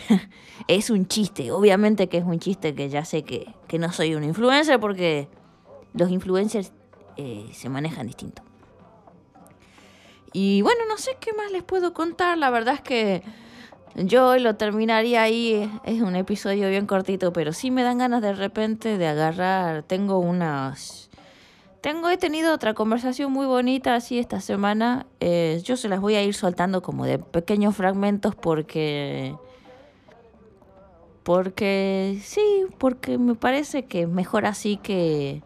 es 0.67 0.89
un 0.89 1.07
chiste, 1.07 1.51
obviamente 1.51 2.07
que 2.07 2.17
es 2.17 2.25
un 2.25 2.39
chiste 2.39 2.75
que 2.75 2.89
ya 2.89 3.05
sé 3.05 3.23
que, 3.23 3.53
que 3.67 3.79
no 3.79 3.91
soy 3.91 4.15
un 4.15 4.23
influencer 4.23 4.79
porque 4.79 5.27
los 5.93 6.09
influencers 6.09 6.71
eh, 7.17 7.49
se 7.53 7.69
manejan 7.69 8.07
distinto. 8.07 8.41
Y 10.33 10.61
bueno, 10.61 10.81
no 10.87 10.97
sé 10.97 11.17
qué 11.19 11.33
más 11.33 11.51
les 11.51 11.63
puedo 11.63 11.93
contar, 11.93 12.37
la 12.37 12.49
verdad 12.49 12.75
es 12.75 12.81
que 12.81 13.21
yo 13.95 14.37
lo 14.37 14.55
terminaría 14.55 15.21
ahí, 15.21 15.69
es 15.83 16.01
un 16.01 16.15
episodio 16.15 16.69
bien 16.69 16.85
cortito, 16.85 17.33
pero 17.33 17.51
sí 17.51 17.69
me 17.69 17.83
dan 17.83 17.97
ganas 17.97 18.21
de 18.21 18.33
repente 18.33 18.97
de 18.97 19.07
agarrar, 19.07 19.83
tengo 19.83 20.19
unas... 20.19 21.10
Tengo, 21.81 22.09
he 22.09 22.17
tenido 22.17 22.53
otra 22.53 22.75
conversación 22.75 23.31
muy 23.31 23.47
bonita 23.47 23.95
así 23.95 24.19
esta 24.19 24.39
semana. 24.39 25.07
Eh, 25.19 25.61
yo 25.63 25.75
se 25.77 25.89
las 25.89 25.99
voy 25.99 26.13
a 26.13 26.23
ir 26.23 26.35
soltando 26.35 26.83
como 26.83 27.05
de 27.05 27.17
pequeños 27.17 27.75
fragmentos 27.75 28.35
porque 28.35 29.35
porque 31.23 32.19
sí, 32.23 32.65
porque 32.77 33.17
me 33.17 33.35
parece 33.35 33.85
que 33.85 34.07
mejor 34.07 34.45
así 34.45 34.77
que, 34.77 35.41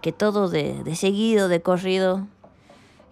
que 0.00 0.12
todo 0.12 0.48
de, 0.48 0.82
de 0.82 0.96
seguido, 0.96 1.48
de 1.48 1.62
corrido. 1.62 2.26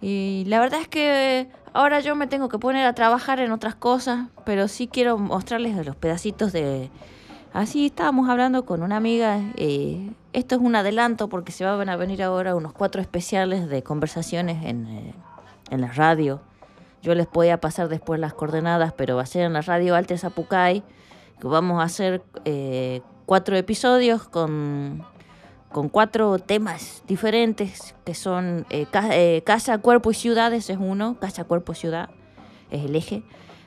Y 0.01 0.43
la 0.47 0.59
verdad 0.59 0.81
es 0.81 0.87
que 0.87 1.49
ahora 1.73 1.99
yo 1.99 2.15
me 2.15 2.27
tengo 2.27 2.49
que 2.49 2.57
poner 2.57 2.85
a 2.85 2.93
trabajar 2.93 3.39
en 3.39 3.51
otras 3.51 3.75
cosas, 3.75 4.27
pero 4.45 4.67
sí 4.67 4.87
quiero 4.87 5.17
mostrarles 5.17 5.85
los 5.85 5.95
pedacitos 5.95 6.51
de... 6.51 6.89
Así 7.53 7.87
estábamos 7.87 8.29
hablando 8.29 8.65
con 8.65 8.83
una 8.83 8.97
amiga. 8.97 9.39
Eh, 9.55 10.11
esto 10.33 10.55
es 10.55 10.61
un 10.61 10.75
adelanto 10.75 11.29
porque 11.29 11.51
se 11.51 11.65
van 11.65 11.89
a 11.89 11.95
venir 11.95 12.21
ahora 12.21 12.55
unos 12.55 12.73
cuatro 12.73 13.01
especiales 13.01 13.69
de 13.69 13.81
conversaciones 13.83 14.65
en, 14.65 14.87
eh, 14.87 15.13
en 15.71 15.81
la 15.81 15.91
radio. 15.91 16.41
Yo 17.01 17.15
les 17.15 17.29
voy 17.31 17.49
a 17.49 17.59
pasar 17.59 17.87
después 17.87 18.19
las 18.19 18.33
coordenadas, 18.33 18.93
pero 18.93 19.15
va 19.15 19.23
a 19.23 19.25
ser 19.25 19.43
en 19.43 19.53
la 19.53 19.61
radio 19.61 19.95
Altes 19.95 20.23
Apucay 20.23 20.83
Vamos 21.41 21.79
a 21.79 21.83
hacer 21.83 22.21
eh, 22.43 23.01
cuatro 23.25 23.55
episodios 23.55 24.27
con, 24.27 25.05
con 25.71 25.87
cuatro 25.87 26.37
temas 26.37 27.01
diferentes 27.07 27.95
que 28.03 28.13
son 28.13 28.65
eh, 28.69 29.41
casa, 29.45 29.77
cuerpo 29.77 30.11
y 30.11 30.15
ciudades 30.15 30.69
es 30.69 30.77
uno, 30.77 31.17
casa, 31.17 31.45
cuerpo, 31.45 31.73
ciudad 31.73 32.09
es 32.71 32.83
el 32.83 32.95
eje. 32.95 33.23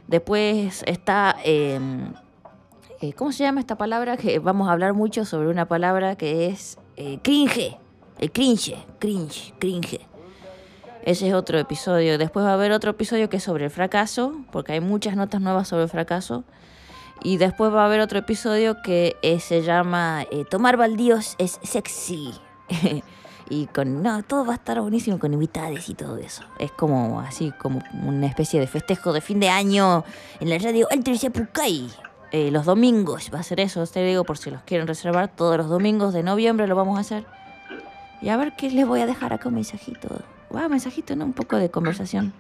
Después 0.06 0.84
está, 0.86 1.36
em, 3.02 3.12
¿cómo 3.12 3.32
se 3.32 3.44
llama 3.44 3.60
esta 3.60 3.76
palabra? 3.76 4.16
Que 4.16 4.38
vamos 4.38 4.68
a 4.68 4.72
hablar 4.72 4.94
mucho 4.94 5.24
sobre 5.24 5.48
una 5.48 5.66
palabra 5.66 6.16
que 6.16 6.46
es 6.46 6.78
cringe, 7.22 7.76
el 8.18 8.30
cringe, 8.30 8.76
cringe, 8.98 9.54
cringe. 9.58 10.00
Ese 11.04 11.28
es 11.28 11.34
otro 11.34 11.58
episodio. 11.58 12.16
Después 12.16 12.46
va 12.46 12.50
a 12.50 12.54
haber 12.54 12.70
otro 12.70 12.92
episodio 12.92 13.28
que 13.28 13.38
es 13.38 13.42
sobre 13.42 13.64
el 13.64 13.70
fracaso, 13.70 14.36
porque 14.52 14.72
hay 14.72 14.80
muchas 14.80 15.16
notas 15.16 15.40
nuevas 15.40 15.66
sobre 15.66 15.84
el 15.84 15.88
fracaso. 15.88 16.44
Y 17.24 17.38
después 17.38 17.72
va 17.72 17.82
a 17.82 17.86
haber 17.86 18.00
otro 18.00 18.20
episodio 18.20 18.82
que 18.82 19.16
eh, 19.22 19.40
se 19.40 19.62
llama 19.62 20.24
eh, 20.30 20.44
Tomar 20.48 20.76
baldíos 20.76 21.34
es 21.38 21.58
sexy. 21.62 22.32
y 23.48 23.66
con. 23.66 24.02
No, 24.02 24.22
todo 24.22 24.44
va 24.46 24.52
a 24.52 24.56
estar 24.56 24.80
buenísimo 24.80 25.18
con 25.18 25.32
invitados 25.32 25.88
y 25.88 25.94
todo 25.94 26.18
eso. 26.18 26.44
Es 26.60 26.70
como 26.70 27.20
así, 27.20 27.52
como 27.58 27.82
una 28.04 28.26
especie 28.26 28.60
de 28.60 28.68
festejo 28.68 29.12
de 29.12 29.20
fin 29.20 29.40
de 29.40 29.48
año 29.48 30.04
en 30.38 30.50
la 30.50 30.58
radio 30.58 30.86
Altricia 30.90 31.30
Pucay. 31.30 31.90
Eh, 32.32 32.50
los 32.50 32.64
domingos 32.64 33.30
va 33.32 33.40
a 33.40 33.42
ser 33.42 33.60
eso, 33.60 33.86
te 33.86 34.02
digo 34.02 34.24
por 34.24 34.38
si 34.38 34.50
los 34.50 34.62
quieren 34.62 34.86
reservar. 34.86 35.28
Todos 35.28 35.56
los 35.58 35.68
domingos 35.68 36.14
de 36.14 36.22
noviembre 36.22 36.66
lo 36.66 36.74
vamos 36.74 36.96
a 36.98 37.02
hacer. 37.02 37.24
Y 38.20 38.30
a 38.30 38.36
ver 38.36 38.54
qué 38.56 38.70
les 38.70 38.86
voy 38.86 39.00
a 39.00 39.06
dejar 39.06 39.32
acá 39.32 39.48
un 39.48 39.56
mensajito. 39.56 40.08
Wow, 40.50 40.68
mensajito, 40.68 41.14
¿no? 41.14 41.24
Un 41.26 41.32
poco 41.32 41.56
de 41.56 41.70
conversación. 41.70 42.32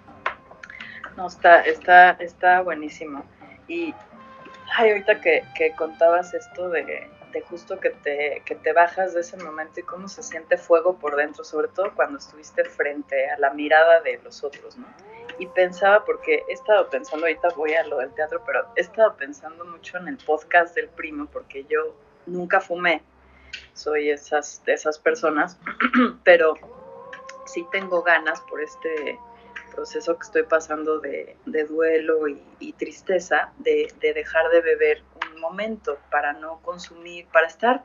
No, 1.16 1.26
está, 1.26 1.60
está, 1.62 2.10
está 2.12 2.62
buenísimo. 2.62 3.22
Y 3.68 3.94
Ay, 4.74 4.90
ahorita 4.90 5.20
que, 5.20 5.44
que 5.54 5.72
contabas 5.72 6.32
esto 6.32 6.70
de, 6.70 7.06
de 7.32 7.40
justo 7.40 7.80
que 7.80 7.90
te, 7.90 8.42
que 8.44 8.54
te 8.54 8.72
bajas 8.72 9.14
de 9.14 9.20
ese 9.20 9.36
momento 9.36 9.80
y 9.80 9.82
cómo 9.82 10.08
se 10.08 10.22
siente 10.22 10.56
fuego 10.56 10.98
por 10.98 11.16
dentro, 11.16 11.44
sobre 11.44 11.68
todo 11.68 11.94
cuando 11.94 12.18
estuviste 12.18 12.64
frente 12.64 13.30
a 13.30 13.38
la 13.38 13.52
mirada 13.52 14.00
de 14.00 14.20
los 14.22 14.44
otros, 14.44 14.76
¿no? 14.76 14.86
Y 15.38 15.46
pensaba, 15.46 16.04
porque 16.04 16.44
he 16.48 16.52
estado 16.52 16.88
pensando, 16.90 17.26
ahorita 17.26 17.48
voy 17.56 17.74
a 17.74 17.84
lo 17.86 17.98
del 17.98 18.12
teatro, 18.14 18.42
pero 18.44 18.66
he 18.76 18.80
estado 18.80 19.16
pensando 19.16 19.64
mucho 19.64 19.96
en 19.96 20.08
el 20.08 20.18
podcast 20.18 20.74
del 20.74 20.88
primo, 20.88 21.26
porque 21.26 21.64
yo 21.64 21.94
nunca 22.26 22.60
fumé, 22.60 23.02
soy 23.72 24.10
esas, 24.10 24.62
de 24.64 24.74
esas 24.74 24.98
personas, 24.98 25.58
pero 26.24 26.54
sí 27.46 27.66
tengo 27.72 28.02
ganas 28.02 28.40
por 28.42 28.62
este 28.62 29.18
proceso 29.74 30.16
que 30.18 30.26
estoy 30.26 30.42
pasando 30.42 31.00
de, 31.00 31.36
duelo 31.68 32.28
y, 32.28 32.72
tristeza, 32.74 33.52
de, 33.58 33.92
dejar 34.00 34.48
de 34.50 34.60
beber 34.60 35.02
momento 35.42 35.98
para 36.10 36.32
no 36.32 36.60
consumir, 36.62 37.26
para 37.26 37.46
estar 37.46 37.84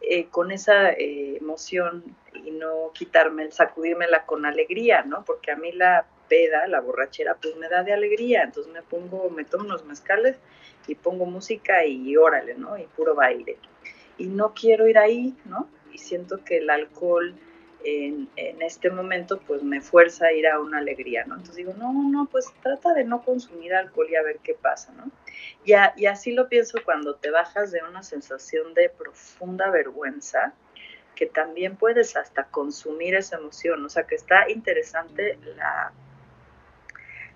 eh, 0.00 0.26
con 0.26 0.50
esa 0.50 0.90
eh, 0.90 1.36
emoción 1.36 2.04
y 2.34 2.50
no 2.50 2.90
quitarme, 2.92 3.44
el 3.44 3.52
sacudírmela 3.52 4.26
con 4.26 4.46
alegría, 4.46 5.02
¿no? 5.02 5.24
Porque 5.24 5.52
a 5.52 5.56
mí 5.56 5.70
la 5.72 6.06
peda, 6.28 6.66
la 6.66 6.80
borrachera, 6.80 7.36
pues 7.36 7.56
me 7.56 7.68
da 7.68 7.84
de 7.84 7.92
alegría, 7.92 8.42
entonces 8.42 8.72
me 8.72 8.82
pongo, 8.82 9.30
me 9.30 9.44
tomo 9.44 9.64
unos 9.64 9.84
mezcales 9.84 10.36
y 10.86 10.94
pongo 10.94 11.26
música 11.26 11.84
y 11.84 12.16
órale, 12.16 12.54
¿no? 12.54 12.78
Y 12.78 12.84
puro 12.84 13.14
baile. 13.14 13.58
Y 14.16 14.26
no 14.26 14.54
quiero 14.54 14.88
ir 14.88 14.98
ahí, 14.98 15.34
¿no? 15.44 15.68
Y 15.92 15.98
siento 15.98 16.44
que 16.44 16.58
el 16.58 16.70
alcohol 16.70 17.34
en, 17.84 18.28
este 18.60 18.90
momento 18.90 19.40
pues 19.46 19.62
me 19.62 19.80
fuerza 19.80 20.26
a 20.26 20.32
ir 20.32 20.46
a 20.46 20.60
una 20.60 20.78
alegría, 20.78 21.24
¿no? 21.24 21.34
Entonces 21.34 21.56
digo, 21.56 21.74
no, 21.74 21.92
no, 21.92 22.26
pues 22.26 22.46
trata 22.62 22.92
de 22.92 23.04
no 23.04 23.22
consumir 23.22 23.74
alcohol 23.74 24.08
y 24.10 24.16
a 24.16 24.22
ver 24.22 24.38
qué 24.42 24.54
pasa, 24.54 24.92
¿no? 24.92 25.10
Y, 25.64 25.72
y 25.96 26.06
así 26.06 26.32
lo 26.32 26.48
pienso 26.48 26.78
cuando 26.84 27.14
te 27.16 27.30
bajas 27.30 27.70
de 27.70 27.82
una 27.82 28.02
sensación 28.02 28.74
de 28.74 28.88
profunda 28.90 29.70
vergüenza, 29.70 30.52
que 31.14 31.26
también 31.26 31.76
puedes 31.76 32.16
hasta 32.16 32.44
consumir 32.44 33.14
esa 33.14 33.36
emoción, 33.36 33.84
o 33.84 33.88
sea 33.88 34.04
que 34.04 34.14
está 34.14 34.48
interesante 34.50 35.38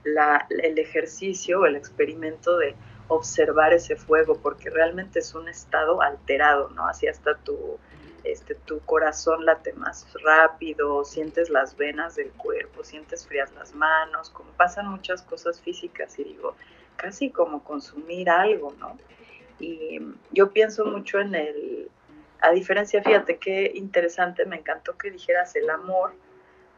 la, 0.04 0.46
el 0.48 0.78
ejercicio, 0.78 1.66
el 1.66 1.76
experimento 1.76 2.58
de 2.58 2.76
observar 3.08 3.72
ese 3.72 3.96
fuego, 3.96 4.38
porque 4.40 4.70
realmente 4.70 5.18
es 5.18 5.34
un 5.34 5.48
estado 5.48 6.00
alterado, 6.00 6.70
¿no? 6.70 6.86
Así 6.86 7.08
hasta 7.08 7.36
tu 7.38 7.78
este, 8.24 8.54
tu 8.54 8.78
corazón 8.80 9.44
late 9.44 9.72
más 9.72 10.06
rápido, 10.22 11.04
sientes 11.04 11.50
las 11.50 11.76
venas 11.76 12.14
del 12.14 12.30
cuerpo, 12.30 12.84
sientes 12.84 13.26
frías 13.26 13.52
las 13.54 13.74
manos, 13.74 14.30
como 14.30 14.50
pasan 14.52 14.86
muchas 14.86 15.22
cosas 15.22 15.60
físicas 15.60 16.16
y 16.20 16.24
digo, 16.24 16.54
casi 16.96 17.30
como 17.30 17.62
consumir 17.64 18.30
algo, 18.30 18.74
¿no? 18.78 18.96
Y 19.58 20.00
yo 20.32 20.50
pienso 20.50 20.84
mucho 20.84 21.20
en 21.20 21.34
el, 21.34 21.90
a 22.40 22.50
diferencia, 22.50 23.02
fíjate 23.02 23.38
qué 23.38 23.72
interesante, 23.74 24.44
me 24.44 24.56
encantó 24.56 24.96
que 24.98 25.10
dijeras 25.10 25.54
el 25.56 25.70
amor, 25.70 26.12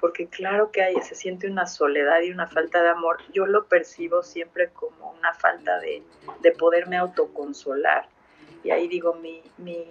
porque 0.00 0.26
claro 0.26 0.70
que 0.70 0.82
hay, 0.82 0.96
se 1.00 1.14
siente 1.14 1.48
una 1.48 1.66
soledad 1.66 2.20
y 2.20 2.30
una 2.30 2.46
falta 2.46 2.82
de 2.82 2.90
amor, 2.90 3.18
yo 3.32 3.46
lo 3.46 3.66
percibo 3.66 4.22
siempre 4.22 4.68
como 4.70 5.12
una 5.12 5.32
falta 5.32 5.78
de, 5.80 6.02
de 6.42 6.52
poderme 6.52 6.98
autoconsolar. 6.98 8.06
Y 8.62 8.70
ahí 8.70 8.88
digo, 8.88 9.14
mi, 9.14 9.42
mi 9.58 9.86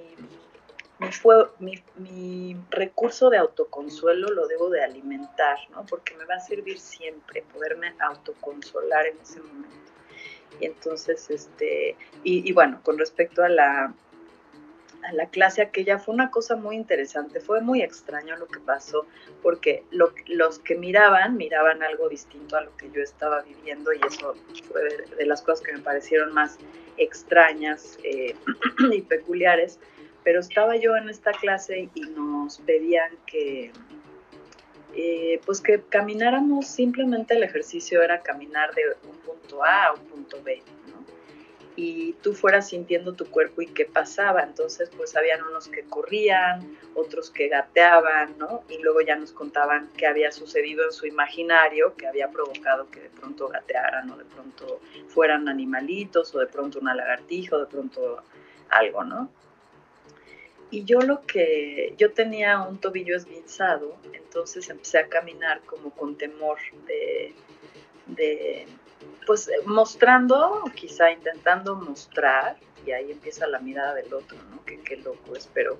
mi, 0.99 1.11
fue, 1.11 1.49
mi, 1.59 2.57
recurso 2.69 3.29
de 3.29 3.37
autoconsuelo 3.37 4.29
lo 4.29 4.47
debo 4.47 4.69
de 4.69 4.83
alimentar, 4.83 5.57
¿no? 5.71 5.85
Porque 5.85 6.15
me 6.15 6.25
va 6.25 6.35
a 6.35 6.39
servir 6.39 6.79
siempre 6.79 7.43
poderme 7.53 7.93
autoconsolar 7.99 9.07
en 9.07 9.19
ese 9.19 9.41
momento. 9.41 9.92
Y 10.59 10.65
entonces, 10.65 11.29
este, 11.29 11.95
y, 12.23 12.51
bueno, 12.53 12.79
con 12.83 12.97
respecto 12.97 13.43
a 13.43 13.49
la, 13.49 13.93
a 15.03 15.13
la 15.13 15.27
clase 15.27 15.61
aquella 15.61 15.99
fue 15.99 16.13
una 16.13 16.31
cosa 16.31 16.55
muy 16.55 16.75
interesante, 16.75 17.39
fue 17.39 17.61
muy 17.61 17.81
extraño 17.81 18.37
lo 18.37 18.47
que 18.47 18.59
pasó, 18.59 19.05
porque 19.41 19.83
los 19.91 20.59
que 20.59 20.75
miraban, 20.75 21.37
miraban 21.37 21.83
algo 21.83 22.09
distinto 22.09 22.55
a 22.55 22.61
lo 22.61 22.75
que 22.77 22.89
yo 22.91 23.01
estaba 23.01 23.41
viviendo 23.41 23.91
y 23.93 23.99
eso 24.07 24.35
fue 24.71 24.81
de, 25.17 25.25
las 25.25 25.41
cosas 25.41 25.65
que 25.65 25.73
me 25.73 25.79
parecieron 25.79 26.33
más 26.33 26.57
extrañas 26.97 27.97
eh, 28.03 28.35
y 28.91 29.01
peculiares. 29.01 29.79
Pero 30.23 30.39
estaba 30.39 30.77
yo 30.77 30.95
en 30.95 31.09
esta 31.09 31.31
clase 31.31 31.89
y 31.93 32.01
nos 32.01 32.59
pedían 32.59 33.11
que, 33.25 33.73
eh, 34.95 35.41
pues 35.45 35.59
que 35.59 35.81
camináramos, 35.81 36.67
simplemente 36.67 37.35
el 37.35 37.43
ejercicio 37.43 38.01
era 38.01 38.21
caminar 38.21 38.73
de 38.75 38.83
un 39.09 39.17
punto 39.17 39.63
A 39.63 39.87
a 39.87 39.93
un 39.93 40.01
punto 40.01 40.41
B, 40.43 40.61
¿no? 40.87 41.03
Y 41.75 42.13
tú 42.21 42.33
fueras 42.33 42.69
sintiendo 42.69 43.13
tu 43.13 43.25
cuerpo 43.25 43.63
y 43.63 43.67
qué 43.67 43.85
pasaba. 43.85 44.43
Entonces, 44.43 44.91
pues 44.95 45.15
habían 45.15 45.41
unos 45.43 45.67
que 45.67 45.83
corrían, 45.83 46.77
otros 46.93 47.31
que 47.31 47.47
gateaban, 47.47 48.37
¿no? 48.37 48.63
Y 48.69 48.77
luego 48.83 49.01
ya 49.01 49.15
nos 49.15 49.31
contaban 49.31 49.89
qué 49.97 50.05
había 50.05 50.31
sucedido 50.31 50.85
en 50.85 50.91
su 50.91 51.07
imaginario, 51.07 51.95
que 51.95 52.05
había 52.05 52.29
provocado 52.29 52.91
que 52.91 52.99
de 52.99 53.09
pronto 53.09 53.47
gatearan 53.47 54.11
o 54.11 54.17
de 54.17 54.25
pronto 54.25 54.79
fueran 55.07 55.49
animalitos 55.49 56.35
o 56.35 56.39
de 56.39 56.47
pronto 56.47 56.79
una 56.79 56.93
lagartija 56.93 57.55
o 57.55 57.59
de 57.59 57.65
pronto 57.65 58.21
algo, 58.69 59.03
¿no? 59.03 59.31
Y 60.73 60.85
yo 60.85 61.01
lo 61.01 61.21
que, 61.27 61.93
yo 61.99 62.13
tenía 62.13 62.59
un 62.61 62.79
tobillo 62.79 63.15
esguinzado, 63.15 63.95
entonces 64.11 64.67
empecé 64.71 64.97
a 64.97 65.07
caminar 65.07 65.61
como 65.67 65.91
con 65.91 66.17
temor 66.17 66.57
de, 66.87 67.35
de 68.07 68.65
pues 69.27 69.51
mostrando, 69.67 70.63
quizá 70.73 71.11
intentando 71.11 71.75
mostrar, 71.75 72.57
y 72.87 72.91
ahí 72.91 73.11
empieza 73.11 73.45
la 73.45 73.59
mirada 73.59 73.93
del 73.93 74.11
otro, 74.11 74.35
¿no? 74.49 74.65
Que 74.65 74.79
qué 74.79 74.97
loco 74.97 75.35
es, 75.35 75.47
pero 75.53 75.77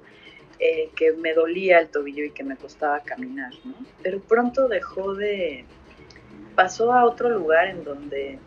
eh, 0.59 0.91
que 0.95 1.13
me 1.13 1.33
dolía 1.33 1.79
el 1.79 1.89
tobillo 1.89 2.23
y 2.23 2.29
que 2.29 2.43
me 2.43 2.55
costaba 2.55 2.99
caminar, 2.99 3.51
¿no? 3.65 3.73
Pero 4.03 4.21
pronto 4.21 4.67
dejó 4.67 5.15
de, 5.15 5.65
pasó 6.53 6.93
a 6.93 7.05
otro 7.05 7.29
lugar 7.29 7.67
en 7.67 7.83
donde 7.83 8.37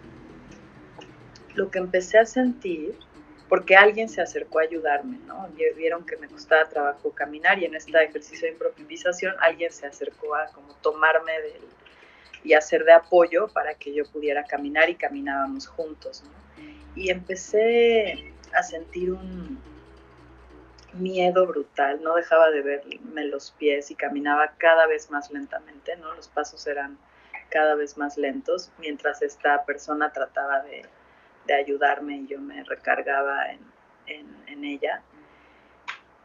lo 1.57 1.73
que 1.73 1.81
empecé 1.81 2.19
a 2.19 2.25
sentir 2.25 2.95
porque 3.49 3.77
alguien 3.77 4.09
se 4.09 4.21
acercó 4.21 4.59
a 4.59 4.63
ayudarme, 4.63 5.19
¿no? 5.27 5.49
Vieron 5.77 6.05
que 6.05 6.17
me 6.17 6.29
costaba 6.29 6.69
trabajo 6.69 7.11
caminar 7.13 7.59
y 7.59 7.65
en 7.65 7.75
este 7.75 8.03
ejercicio 8.03 8.47
de 8.47 8.53
improvisación 8.53 9.35
alguien 9.41 9.73
se 9.73 9.87
acercó 9.87 10.35
a 10.35 10.47
como 10.49 10.75
tomarme 10.77 11.33
del, 11.41 11.63
y 12.43 12.55
hacer 12.55 12.85
de 12.85 12.93
apoyo 12.93 13.49
para 13.49 13.75
que 13.75 13.93
yo 13.93 14.05
pudiera 14.05 14.45
caminar 14.45 14.89
y 14.91 14.97
caminábamos 14.97 15.67
juntos, 15.67 16.25
¿no? 16.25 16.31
Y 16.95 17.11
empecé 17.11 18.33
a 18.53 18.63
sentir 18.63 19.13
un 19.13 19.61
miedo 20.95 21.47
brutal, 21.47 22.03
no 22.03 22.15
dejaba 22.15 22.51
de 22.51 22.63
verme 22.63 23.25
los 23.25 23.51
pies 23.53 23.91
y 23.91 23.95
caminaba 23.95 24.55
cada 24.57 24.87
vez 24.87 25.11
más 25.11 25.31
lentamente, 25.31 25.97
¿no? 25.97 26.15
Los 26.15 26.29
pasos 26.29 26.67
eran 26.67 26.99
cada 27.51 27.75
vez 27.75 27.97
más 27.97 28.17
lentos 28.17 28.73
mientras 28.79 29.23
esta 29.23 29.65
persona 29.65 30.13
trataba 30.13 30.61
de 30.61 30.85
de 31.47 31.55
ayudarme 31.55 32.17
y 32.17 32.27
yo 32.27 32.41
me 32.41 32.63
recargaba 32.65 33.51
en, 33.51 33.61
en, 34.47 34.65
ella. 34.65 35.03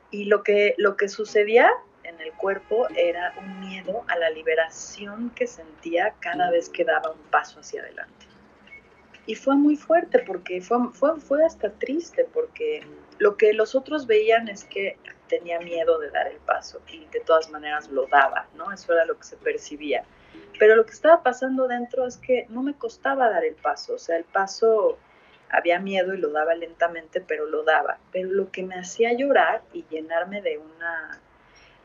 Y 0.09 0.25
lo 0.25 0.43
que, 0.43 0.75
lo 0.77 0.97
que 0.97 1.07
sucedía 1.07 1.71
en 2.03 2.19
el 2.19 2.31
cuerpo 2.33 2.87
era 2.95 3.33
un 3.37 3.59
miedo 3.59 4.03
a 4.07 4.17
la 4.17 4.29
liberación 4.29 5.29
que 5.31 5.47
sentía 5.47 6.15
cada 6.19 6.51
vez 6.51 6.69
que 6.69 6.83
daba 6.83 7.11
un 7.11 7.21
paso 7.29 7.59
hacia 7.59 7.81
adelante. 7.81 8.25
Y 9.25 9.35
fue 9.35 9.55
muy 9.55 9.75
fuerte 9.75 10.19
porque 10.19 10.61
fue, 10.61 10.77
fue, 10.93 11.19
fue 11.19 11.45
hasta 11.45 11.71
triste 11.71 12.27
porque 12.33 12.85
lo 13.19 13.37
que 13.37 13.53
los 13.53 13.75
otros 13.75 14.07
veían 14.07 14.47
es 14.47 14.63
que 14.65 14.97
tenía 15.27 15.59
miedo 15.59 15.99
de 15.99 16.09
dar 16.09 16.27
el 16.27 16.37
paso 16.37 16.81
y 16.87 17.05
de 17.05 17.21
todas 17.21 17.49
maneras 17.49 17.89
lo 17.89 18.07
daba, 18.07 18.47
¿no? 18.55 18.71
Eso 18.71 18.91
era 18.93 19.05
lo 19.05 19.17
que 19.17 19.23
se 19.23 19.37
percibía. 19.37 20.03
Pero 20.59 20.75
lo 20.75 20.85
que 20.85 20.91
estaba 20.91 21.23
pasando 21.23 21.67
dentro 21.67 22.05
es 22.05 22.17
que 22.17 22.45
no 22.49 22.63
me 22.63 22.73
costaba 22.73 23.29
dar 23.29 23.45
el 23.45 23.55
paso, 23.55 23.93
o 23.93 23.97
sea, 23.97 24.17
el 24.17 24.25
paso 24.25 24.97
había 25.51 25.79
miedo 25.79 26.13
y 26.13 26.17
lo 26.17 26.31
daba 26.31 26.55
lentamente, 26.55 27.21
pero 27.21 27.45
lo 27.45 27.63
daba. 27.63 27.97
Pero 28.11 28.29
lo 28.29 28.51
que 28.51 28.63
me 28.63 28.75
hacía 28.75 29.13
llorar 29.13 29.61
y 29.73 29.85
llenarme 29.89 30.41
de 30.41 30.57
una 30.57 31.21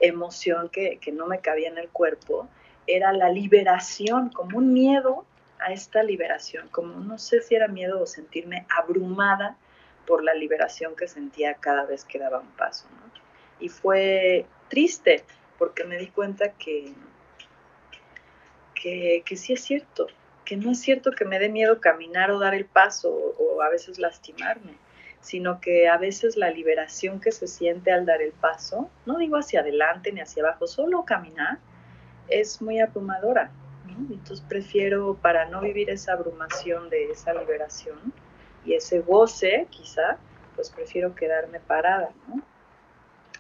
emoción 0.01 0.69
que, 0.69 1.01
no 1.13 1.27
me 1.27 1.41
cabía 1.41 1.69
en 1.69 1.79
el 1.79 1.89
cuerpo 1.89 2.49
era 2.87 3.13
la 3.13 3.29
liberación, 3.29 4.31
como 4.31 4.59
un 4.59 4.73
miedo 4.73 5.25
a 5.59 5.73
esta 5.73 6.03
liberación, 6.03 6.69
como 6.69 7.01
no 7.01 7.19
sé 7.19 7.41
si 7.41 7.55
era 7.55 7.67
miedo 7.67 8.01
o 8.01 8.07
sentirme 8.07 8.67
abrumada 8.69 9.57
por 10.07 10.23
la 10.23 10.35
liberación 10.35 10.95
que 10.95 11.09
sentía 11.09 11.55
cada 11.55 11.85
vez 11.85 12.05
que 12.05 12.19
daba 12.19 12.39
un 12.39 12.51
paso. 12.53 12.87
Y 13.59 13.69
fue 13.69 14.47
triste 14.69 15.25
porque 15.59 15.83
me 15.85 15.97
di 15.97 16.09
cuenta 16.09 16.53
que, 16.53 16.93
que, 18.75 19.23
que 19.25 19.37
sí 19.37 19.55
es 19.55 19.65
cierto, 19.65 20.07
que 20.47 20.57
no 20.57 20.71
es 20.71 20.81
cierto 20.81 21.11
que 21.11 21.27
me 21.27 21.39
dé 21.39 21.51
miedo 21.51 21.81
caminar 21.81 22.31
o 22.31 22.39
dar 22.39 22.55
el 22.55 22.65
paso 22.65 23.11
o, 23.11 23.61
a 23.61 23.69
veces 23.69 23.99
lastimarme, 23.99 24.79
sino 25.21 25.61
que 25.61 25.89
a 25.89 25.99
veces 25.99 26.37
la 26.37 26.51
liberación 26.51 27.21
que 27.21 27.33
se 27.33 27.49
siente 27.49 27.93
al 27.93 28.07
dar 28.07 28.23
el 28.23 28.33
paso, 28.33 28.89
no 29.05 29.19
digo 29.19 29.37
hacia 29.37 29.61
adelante 29.61 30.13
ni 30.13 30.21
hacia 30.21 30.45
abajo, 30.45 30.67
solo 30.67 31.05
caminar, 31.05 31.59
es 32.29 32.63
muy 32.63 32.81
abrumadora. 32.81 33.51
Entonces 34.11 34.45
prefiero, 34.47 35.17
para 35.21 35.47
no 35.47 35.61
vivir 35.61 35.91
esa 35.91 36.13
abrumación 36.13 36.91
de 36.91 37.11
esa 37.11 37.33
liberación 37.33 38.13
y 38.65 38.75
ese 38.75 39.01
goce, 39.01 39.67
quizá, 39.71 40.19
pues 40.55 40.71
prefiero 40.71 41.15
quedarme 41.15 41.61
parada. 41.61 42.11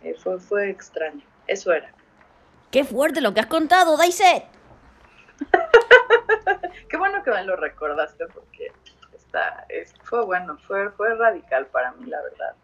Eh, 0.02 0.14
fue, 0.14 0.40
fue 0.40 0.70
extraño, 0.70 1.22
eso 1.46 1.72
era. 1.72 1.92
Qué 2.70 2.84
fuerte 2.84 3.20
lo 3.20 3.34
que 3.34 3.40
has 3.40 3.46
contado, 3.46 3.96
Daisy. 3.96 4.24
Qué 6.88 6.96
bueno 6.96 7.22
que 7.22 7.30
me 7.30 7.44
lo 7.44 7.56
recordaste 7.56 8.26
porque 8.28 8.72
está, 9.14 9.66
fue 10.02 10.24
bueno, 10.24 10.56
fue, 10.66 10.88
radical 11.16 11.66
para 11.66 11.92
mí, 11.92 12.06
la 12.06 12.20
verdad. 12.22 12.54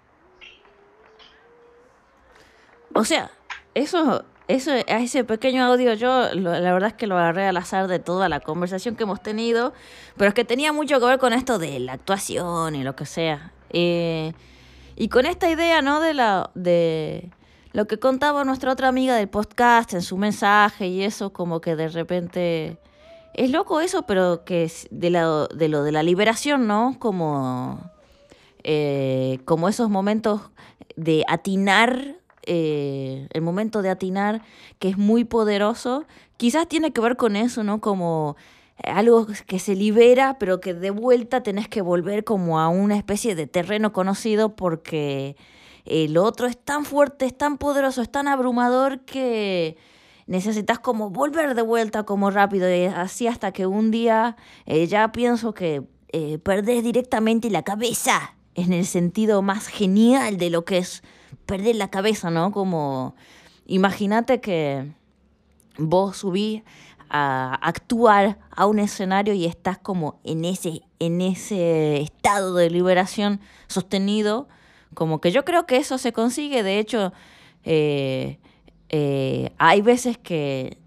O 2.95 3.05
sea, 3.05 3.31
eso, 3.75 4.25
eso, 4.49 4.73
a 4.73 5.01
ese 5.01 5.25
pequeño 5.25 5.65
audio 5.65 5.95
yo 5.95 6.35
la 6.35 6.73
verdad 6.73 6.91
es 6.91 6.95
que 6.95 7.07
lo 7.07 7.17
agarré 7.17 7.47
al 7.47 7.57
azar 7.57 7.89
de 7.89 7.99
toda 7.99 8.29
la 8.29 8.41
conversación 8.41 8.97
que 8.97 9.05
hemos 9.05 9.23
tenido, 9.23 9.73
pero 10.17 10.29
es 10.29 10.35
que 10.35 10.45
tenía 10.45 10.73
mucho 10.73 11.01
que 11.01 11.07
ver 11.07 11.19
con 11.19 11.33
esto 11.33 11.59
de 11.59 11.79
la 11.79 11.95
actuación 11.95 12.75
y 12.75 12.85
lo 12.85 12.95
que 12.95 13.07
sea. 13.07 13.53
Eh, 13.71 14.33
y 14.97 15.09
con 15.09 15.25
esta 15.25 15.49
idea, 15.49 15.81
¿no? 15.81 16.01
De 16.01 16.13
la, 16.13 16.51
de 16.55 17.31
lo 17.73 17.87
que 17.87 17.99
contaba 17.99 18.45
nuestra 18.45 18.73
otra 18.73 18.89
amiga 18.89 19.17
del 19.17 19.29
podcast 19.29 19.95
en 19.95 20.03
su 20.03 20.19
mensaje 20.19 20.87
y 20.87 21.03
eso, 21.03 21.33
como 21.33 21.61
que 21.61 21.75
de 21.75 21.89
repente 21.89 22.77
es 23.35 23.51
loco 23.51 23.81
eso, 23.81 24.03
pero 24.03 24.45
que 24.45 24.65
es 24.65 24.89
de, 24.91 25.11
lo 25.11 25.49
de 25.49 25.93
la 25.93 26.03
liberación, 26.03 26.67
¿no? 26.67 26.97
Como, 26.99 27.91
eh, 28.63 29.39
como 29.45 29.69
esos 29.69 29.89
momentos 29.91 30.41
de 30.97 31.25
atinar, 31.29 32.17
eh, 32.45 33.29
el 33.31 33.43
momento 33.43 33.83
de 33.83 33.91
atinar 33.91 34.43
que 34.79 34.89
es 34.89 34.99
muy 34.99 35.25
poderoso, 35.25 36.05
quizás 36.37 36.69
tiene 36.69 36.93
que 36.93 37.01
ver 37.01 37.17
con 37.17 37.37
eso, 37.37 37.65
¿no? 37.65 37.81
Como 37.81 38.37
algo 38.85 39.27
que 39.47 39.59
se 39.59 39.77
libera, 39.77 40.39
pero 40.39 40.61
que 40.61 40.75
de 40.75 40.91
vuelta 40.91 41.43
tenés 41.43 41.69
que 41.69 41.83
volver 41.83 42.25
como 42.25 42.59
a 42.61 42.69
una 42.69 42.97
especie 42.97 43.35
de 43.35 43.47
terreno 43.47 43.93
conocido 43.93 44.57
porque 44.57 45.37
el 45.85 46.17
otro 46.17 46.47
es 46.47 46.59
tan 46.59 46.85
fuerte, 46.85 47.27
es 47.27 47.37
tan 47.37 47.59
poderoso, 47.59 48.03
es 48.03 48.11
tan 48.11 48.29
abrumador 48.29 49.01
que 49.01 49.77
necesitas 50.27 50.79
como 50.79 51.11
volver 51.11 51.55
de 51.55 51.63
vuelta 51.63 52.05
como 52.05 52.31
rápido 52.31 52.73
y 52.75 52.85
así 52.85 53.27
hasta 53.27 53.53
que 53.53 53.67
un 53.67 53.91
día 53.91 54.37
eh, 54.67 54.87
ya 54.87 55.13
pienso 55.13 55.55
que 55.55 55.83
eh, 56.09 56.39
perdés 56.39 56.85
directamente 56.85 57.51
la 57.51 57.63
cabeza 57.63 58.35
en 58.55 58.73
el 58.73 58.87
sentido 58.87 59.43
más 59.43 59.67
genial 59.67 60.37
de 60.37 60.51
lo 60.51 60.65
que 60.65 60.79
es 60.79 61.03
perder 61.47 61.77
la 61.77 61.89
cabeza, 61.89 62.31
¿no? 62.31 62.53
Como 62.53 63.15
imagínate 63.67 64.41
que 64.41 64.93
vos 65.79 66.19
subís 66.19 66.63
a 67.09 67.55
actuar 67.61 68.39
a 68.51 68.67
un 68.67 68.79
escenario 68.79 69.35
y 69.35 69.45
estás 69.45 69.79
como 69.79 70.21
en 70.25 70.45
ese, 70.45 70.83
en 70.99 71.21
ese 71.21 72.01
estado 72.01 72.55
de 72.55 72.71
liberación 72.71 73.41
sostenido, 73.67 74.49
como 74.95 75.21
que 75.21 75.31
yo 75.31 75.45
creo 75.45 75.67
que 75.67 75.77
eso 75.77 75.99
se 75.99 76.13
consigue, 76.13 76.63
de 76.63 76.79
hecho, 76.79 77.13
eh, 77.65 78.39
eh, 78.95 79.55
hay 79.57 79.81
veces 79.81 80.19
que, 80.19 80.79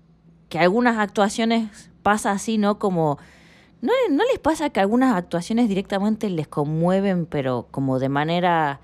que, 0.48 0.60
algunas 0.60 1.00
actuaciones 1.00 1.90
pasa 2.04 2.32
así, 2.32 2.60
¿no? 2.60 2.78
Como, 2.78 3.18
¿no, 3.82 3.92
¿no 4.12 4.24
les 4.32 4.38
pasa 4.38 4.70
que 4.70 4.80
algunas 4.80 5.16
actuaciones 5.16 5.68
directamente 5.68 6.30
les 6.30 6.48
conmueven, 6.48 7.26
pero 7.26 7.68
como 7.72 7.98
de 7.98 8.10
manera... 8.10 8.80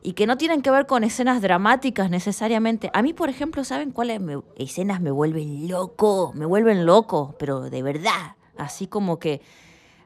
y 0.00 0.12
que 0.12 0.28
no 0.28 0.38
tienen 0.38 0.62
que 0.62 0.70
ver 0.70 0.86
con 0.86 1.02
escenas 1.02 1.42
dramáticas 1.42 2.08
necesariamente? 2.08 2.88
A 2.94 3.02
mí, 3.02 3.12
por 3.12 3.28
ejemplo, 3.30 3.64
¿saben 3.64 3.90
cuáles 3.90 4.20
escenas 4.56 5.00
me 5.00 5.10
vuelven 5.10 5.68
loco? 5.68 6.32
Me 6.36 6.46
vuelven 6.46 6.86
loco, 6.86 7.34
pero 7.40 7.68
de 7.68 7.82
verdad. 7.82 8.36
Así 8.56 8.86
como 8.86 9.18
que 9.18 9.42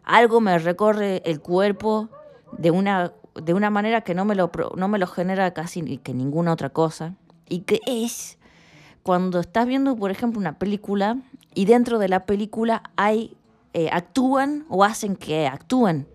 algo 0.03 0.40
me 0.40 0.59
recorre 0.59 1.22
el 1.26 1.40
cuerpo 1.40 2.09
de 2.57 2.70
una, 2.70 3.12
de 3.35 3.53
una 3.53 3.68
manera 3.68 4.00
que 4.00 4.14
no 4.14 4.24
me, 4.24 4.35
lo, 4.35 4.50
no 4.76 4.88
me 4.88 4.98
lo 4.98 5.07
genera 5.07 5.53
casi 5.53 5.98
que 5.98 6.14
ninguna 6.14 6.55
otra 6.55 6.70
cosa 6.70 7.16
y 7.50 7.60
que 7.60 7.80
es 7.84 8.38
cuando 9.02 9.40
estás 9.40 9.66
viendo, 9.66 9.96
por 9.96 10.10
ejemplo, 10.10 10.40
una 10.40 10.58
película 10.58 11.18
y 11.54 11.66
dentro 11.66 11.98
de 11.98 12.08
la 12.08 12.24
película 12.24 12.82
hay 12.96 13.36
eh, 13.74 13.90
actúan 13.92 14.64
o 14.70 14.84
hacen 14.84 15.16
que 15.16 15.46
actúen. 15.46 16.06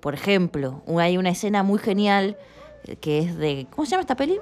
Por 0.00 0.14
ejemplo, 0.14 0.82
hay 0.98 1.18
una 1.18 1.30
escena 1.30 1.62
muy 1.62 1.78
genial 1.78 2.36
eh, 2.84 2.96
que 2.96 3.18
es 3.18 3.36
de 3.36 3.66
¿cómo 3.70 3.86
se 3.86 3.92
llama 3.92 4.02
esta 4.02 4.16
peli? 4.16 4.38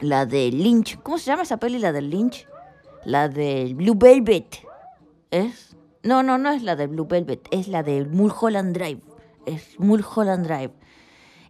La 0.00 0.26
de 0.26 0.50
Lynch. 0.50 0.98
¿Cómo 1.02 1.18
se 1.18 1.26
llama 1.26 1.42
esa 1.42 1.58
peli 1.58 1.78
la 1.78 1.92
de 1.92 2.02
Lynch? 2.02 2.46
La 3.04 3.28
de 3.28 3.72
Blue 3.74 3.96
Velvet. 3.96 4.64
¿Es? 5.30 5.76
No, 6.02 6.22
no, 6.22 6.38
no 6.38 6.50
es 6.50 6.62
la 6.62 6.76
de 6.76 6.86
Blue 6.86 7.06
Velvet, 7.06 7.48
es 7.50 7.66
la 7.66 7.82
de 7.82 8.04
Mulholland 8.04 8.76
Drive. 8.76 9.00
Es 9.44 9.78
Mulholland 9.78 10.46
Drive. 10.46 10.72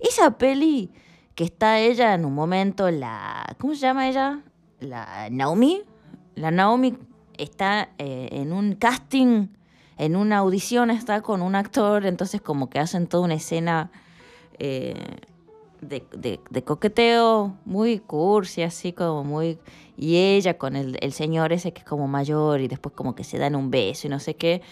Esa 0.01 0.39
peli 0.39 0.93
que 1.37 1.45
está 1.45 1.79
ella 1.79 2.15
en 2.15 2.25
un 2.25 2.35
momento, 2.35 2.91
la. 2.91 3.55
¿Cómo 3.61 3.75
se 3.75 3.83
llama 3.83 4.09
ella? 4.09 4.41
La 4.81 5.29
Naomi. 5.31 5.83
La 6.35 6.51
Naomi 6.51 6.97
está 7.37 7.91
eh, 7.99 8.31
en 8.33 8.53
un 8.53 8.75
casting, 8.75 9.49
en 9.99 10.17
una 10.17 10.39
audición, 10.39 10.91
está 10.91 11.21
con 11.21 11.43
un 11.43 11.55
actor, 11.55 12.07
entonces 12.07 12.41
como 12.41 12.71
que 12.71 12.79
hacen 12.79 13.07
toda 13.07 13.25
una 13.25 13.35
escena 13.35 13.91
eh, 14.59 14.95
de, 15.83 16.65
coqueteo 16.65 17.55
muy 17.67 17.99
cursi, 18.01 18.63
así 18.63 18.93
como 18.93 19.23
muy... 19.23 19.59
Y 19.99 20.17
ella 20.17 20.57
con 20.57 20.75
el, 20.75 20.99
el, 21.01 21.13
señor 21.13 21.53
ese 21.53 21.73
que 21.73 21.81
es 21.81 21.85
como 21.85 22.09
mayor 22.09 22.61
y 22.61 22.69
después 22.69 22.95
como 22.95 23.15
que 23.15 23.25
se 23.25 23.39
dan 23.39 23.55
un 23.55 23.71
beso 23.71 24.07
y 24.07 24.11
no 24.11 24.21
sé 24.21 24.37
qué. 24.37 24.63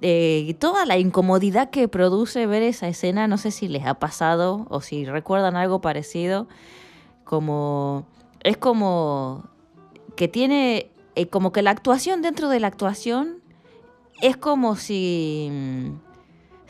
Eh, 0.00 0.56
toda 0.58 0.84
la 0.86 0.98
incomodidad 0.98 1.70
que 1.70 1.86
produce 1.86 2.46
ver 2.46 2.62
esa 2.62 2.88
escena, 2.88 3.28
no 3.28 3.38
sé 3.38 3.50
si 3.50 3.68
les 3.68 3.86
ha 3.86 3.94
pasado 3.94 4.66
o 4.68 4.80
si 4.80 5.04
recuerdan 5.04 5.56
algo 5.56 5.80
parecido, 5.80 6.48
como... 7.24 8.06
Es 8.42 8.56
como 8.56 9.48
que 10.16 10.28
tiene... 10.28 10.90
Eh, 11.14 11.26
como 11.26 11.52
que 11.52 11.62
la 11.62 11.70
actuación 11.70 12.22
dentro 12.22 12.48
de 12.48 12.58
la 12.58 12.68
actuación 12.68 13.42
es 14.22 14.36
como 14.36 14.76
si 14.76 15.92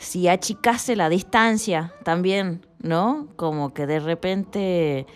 si 0.03 0.27
achicase 0.27 0.95
la 0.95 1.09
distancia 1.09 1.93
también, 2.03 2.65
¿no? 2.79 3.27
Como 3.35 3.73
que 3.73 3.87
de 3.87 3.99
repente 3.99 5.07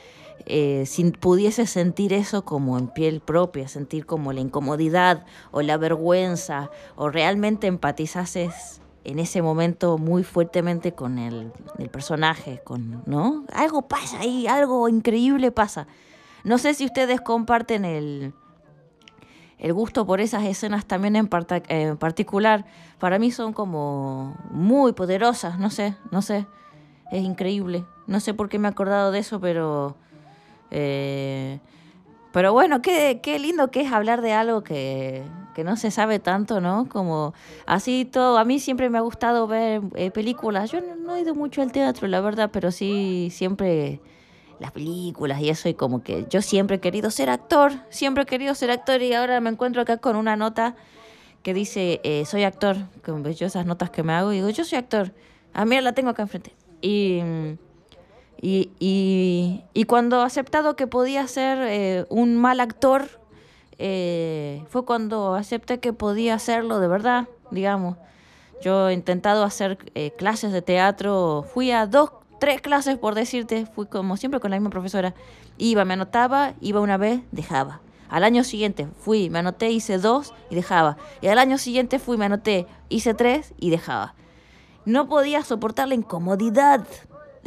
eh, 0.50 0.86
si 0.86 1.12
pudiese 1.12 1.68
sentir 1.68 2.14
eso 2.14 2.46
como 2.46 2.78
en 2.78 2.88
piel 2.88 3.20
propia, 3.20 3.68
sentir 3.68 4.06
como 4.06 4.32
la 4.32 4.40
incomodidad 4.40 5.26
o 5.52 5.62
la 5.62 5.76
vergüenza, 5.76 6.72
o 6.96 7.10
realmente 7.10 7.68
empatizases 7.68 8.82
en 9.04 9.20
ese 9.20 9.42
momento 9.42 9.98
muy 9.98 10.24
fuertemente 10.24 10.94
con 10.94 11.18
el, 11.18 11.52
personaje, 11.92 12.62
con, 12.64 13.04
¿no? 13.06 13.44
Algo 13.52 13.90
pasa 13.90 14.22
ahí, 14.22 14.48
algo 14.48 14.88
increíble 14.88 15.52
pasa. 15.52 15.88
No 16.46 16.58
sé 16.58 16.74
si 16.74 16.86
ustedes 16.86 17.20
comparten 17.20 17.84
el, 17.84 18.34
el 19.58 19.74
gusto 19.74 20.06
por 20.06 20.22
esas 20.22 20.46
escenas 20.46 20.86
también 20.86 21.18
en, 21.18 21.30
en, 21.68 21.98
particular, 21.98 22.66
para 23.00 23.20
mí 23.20 23.32
son 23.32 23.52
como 23.52 24.38
muy 24.52 24.94
poderosas, 24.94 25.60
no 25.60 25.70
sé, 25.72 25.98
no 26.10 26.22
sé, 26.22 26.48
es 27.12 27.22
increíble. 27.22 27.84
No 28.08 28.22
sé 28.22 28.34
por 28.34 28.48
qué 28.48 28.60
me 28.60 28.70
he 28.70 28.72
acordado 28.72 29.12
de 29.12 29.20
eso, 29.20 29.42
pero... 29.42 29.98
Eh, 30.72 31.60
pero 32.32 32.54
bueno, 32.54 32.82
qué, 32.82 33.20
qué 33.24 33.40
lindo 33.40 33.72
que 33.72 33.82
es 33.82 33.92
hablar 33.92 34.22
de 34.22 34.34
algo 34.34 34.64
que, 34.64 35.24
que, 35.56 35.64
no 35.64 35.76
se 35.76 35.90
sabe 35.92 36.20
tanto, 36.20 36.62
¿no? 36.62 36.88
Como 36.88 37.34
así 37.66 38.06
todo, 38.06 38.38
a 38.38 38.46
mí 38.46 38.60
siempre 38.60 38.90
me 38.90 39.00
ha 39.00 39.02
gustado 39.02 39.48
ver 39.48 39.82
eh, 39.96 40.12
películas. 40.12 40.72
Yo 40.72 40.80
no, 40.82 41.16
he 41.16 41.22
ido 41.22 41.34
mucho 41.34 41.62
al 41.62 41.72
teatro, 41.72 42.08
la 42.08 42.22
verdad, 42.22 42.52
pero 42.54 42.72
sí 42.72 43.30
siempre 43.32 44.02
las 44.60 44.72
películas 44.72 45.42
y 45.42 45.50
eso, 45.50 45.70
y 45.70 45.74
como 45.74 46.04
que 46.04 46.26
yo 46.30 46.42
siempre 46.42 46.78
he 46.78 46.80
querido 46.80 47.12
ser 47.12 47.30
actor, 47.30 47.74
siempre 47.90 48.24
he 48.24 48.26
querido 48.26 48.56
ser 48.56 48.72
actor 48.72 49.02
y 49.02 49.14
ahora 49.14 49.40
me 49.40 49.50
encuentro 49.50 49.82
acá 49.82 49.98
con 49.98 50.16
una 50.16 50.36
nota 50.36 50.76
que 51.44 51.54
dice, 51.54 52.02
eh, 52.04 52.26
soy 52.26 52.44
actor, 52.44 52.78
como 53.06 53.30
yo 53.30 53.48
esas 53.48 53.66
notas 53.66 53.90
que 53.90 54.04
me 54.04 54.14
hago, 54.14 54.32
digo, 54.32 54.50
yo 54.50 54.64
soy 54.64 54.78
actor, 54.80 55.14
a 55.54 55.66
mí 55.66 55.80
la 55.80 55.94
tengo 55.94 56.10
acá 56.10 56.24
enfrente. 56.24 56.56
Y, 56.82 57.22
y, 58.42 58.72
y, 58.80 59.84
cuando 59.86 60.22
he 60.22 60.26
aceptado 60.26 60.76
que 60.76 60.88
podía 60.88 61.28
ser 61.28 61.58
eh, 61.62 62.06
un 62.10 62.38
mal 62.38 62.60
actor, 62.60 63.10
eh, 63.80 64.64
fue 64.70 64.86
cuando 64.86 65.34
acepté 65.36 65.80
que 65.80 65.94
podía 65.94 66.36
hacerlo 66.36 66.80
de 66.80 66.88
verdad, 66.88 67.28
digamos. 67.52 67.98
Yo 68.62 68.90
he 68.90 68.94
intentado 68.94 69.44
hacer 69.44 69.78
clases 70.18 70.52
de 70.52 70.64
teatro, 70.64 71.46
fui 71.54 71.72
a 71.72 71.86
dos 71.86 72.12
tres 72.40 72.62
clases, 72.62 72.98
por 72.98 73.16
decirte, 73.16 73.66
fui 73.66 73.86
como 73.86 74.18
siempre 74.18 74.40
con 74.40 74.52
la 74.52 74.58
misma 74.58 74.70
profesora. 74.70 75.14
Iba, 75.58 75.86
me 75.86 75.94
anotaba, 75.94 76.54
iba 76.62 76.80
una 76.82 76.98
vez, 76.98 77.22
dejaba. 77.32 77.82
Al 78.10 78.24
año 78.24 78.44
siguiente 78.44 78.88
fui, 79.00 79.30
me 79.30 79.40
anoté, 79.40 79.70
hice 79.72 79.98
dos 79.98 80.34
y 80.50 80.56
dejaba. 80.56 80.98
Y 81.22 81.28
al 81.28 81.40
año 81.40 81.58
siguiente 81.58 82.00
fui, 82.00 82.18
me 82.18 82.26
anoté, 82.26 82.68
hice 82.90 83.14
tres 83.14 83.54
y 83.58 83.70
dejaba. 83.70 84.16
No 84.86 85.10
podía 85.10 85.44
soportar 85.44 85.90
la 85.90 85.96
incomodidad, 85.96 86.88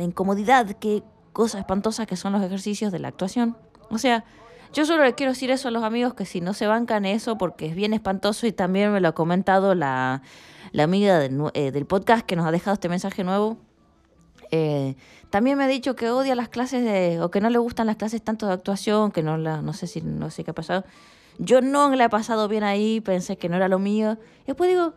la 0.01 0.05
incomodidad, 0.05 0.67
qué 0.79 1.03
cosa 1.33 1.59
espantosa 1.59 2.07
que 2.07 2.17
son 2.17 2.33
los 2.33 2.43
ejercicios 2.43 2.93
de 2.93 2.99
la 2.99 3.09
actuación. 3.09 3.57
O 3.91 3.99
sea, 3.99 4.25
yo 4.73 4.85
solo 4.85 5.05
le 5.05 5.15
quiero 5.15 5.33
decir 5.33 5.51
eso 5.51 5.69
a 5.69 5.71
los 5.71 5.83
amigos 5.83 6.15
que 6.15 6.25
si 6.25 6.41
no 6.41 6.55
se 6.55 6.67
bancan 6.67 7.05
eso 7.05 7.39
porque 7.39 7.67
es 7.67 7.75
bien 7.75 7.93
espantoso 7.93 8.47
y 8.47 8.53
también 8.53 8.93
me 8.93 9.01
lo 9.01 9.09
ha 9.09 9.13
comentado 9.13 9.75
la, 9.75 10.23
la 10.73 10.83
amiga 10.85 11.25
eh, 11.25 11.71
del 11.71 11.87
podcast 11.87 12.25
que 12.27 12.37
nos 12.37 12.47
ha 12.47 12.51
dejado 12.51 12.75
este 12.75 12.89
mensaje 12.89 13.25
nuevo 13.25 13.59
eh, 14.51 14.97
también 15.31 15.57
me 15.57 15.65
ha 15.65 15.69
dicho 15.69 15.95
que 15.95 16.11
odia 16.11 16.35
las 16.35 16.49
clases 16.49 16.83
de, 16.85 17.21
o 17.21 17.31
que 17.31 17.41
no 17.41 17.51
le 17.51 17.59
gustan 17.59 17.87
las 17.87 17.97
clases 17.97 18.23
tanto 18.23 18.47
de 18.47 18.53
actuación, 18.53 19.13
que 19.13 19.23
no 19.23 19.37
la, 19.37 19.63
no 19.63 19.73
sé 19.73 19.87
si, 19.87 20.01
no 20.01 20.31
sé 20.31 20.45
qué 20.45 20.51
ha 20.51 20.55
pasado. 20.55 20.85
Yo 21.39 21.61
no 21.61 21.95
le 21.95 22.05
he 22.05 22.09
pasado 22.09 22.49
bien 22.49 22.65
ahí, 22.65 23.01
pensé 23.01 23.37
que 23.37 23.49
no 23.49 23.57
era 23.57 23.69
lo 23.69 23.79
mío. 23.79 24.19
Después 24.47 24.69
digo, 24.69 24.95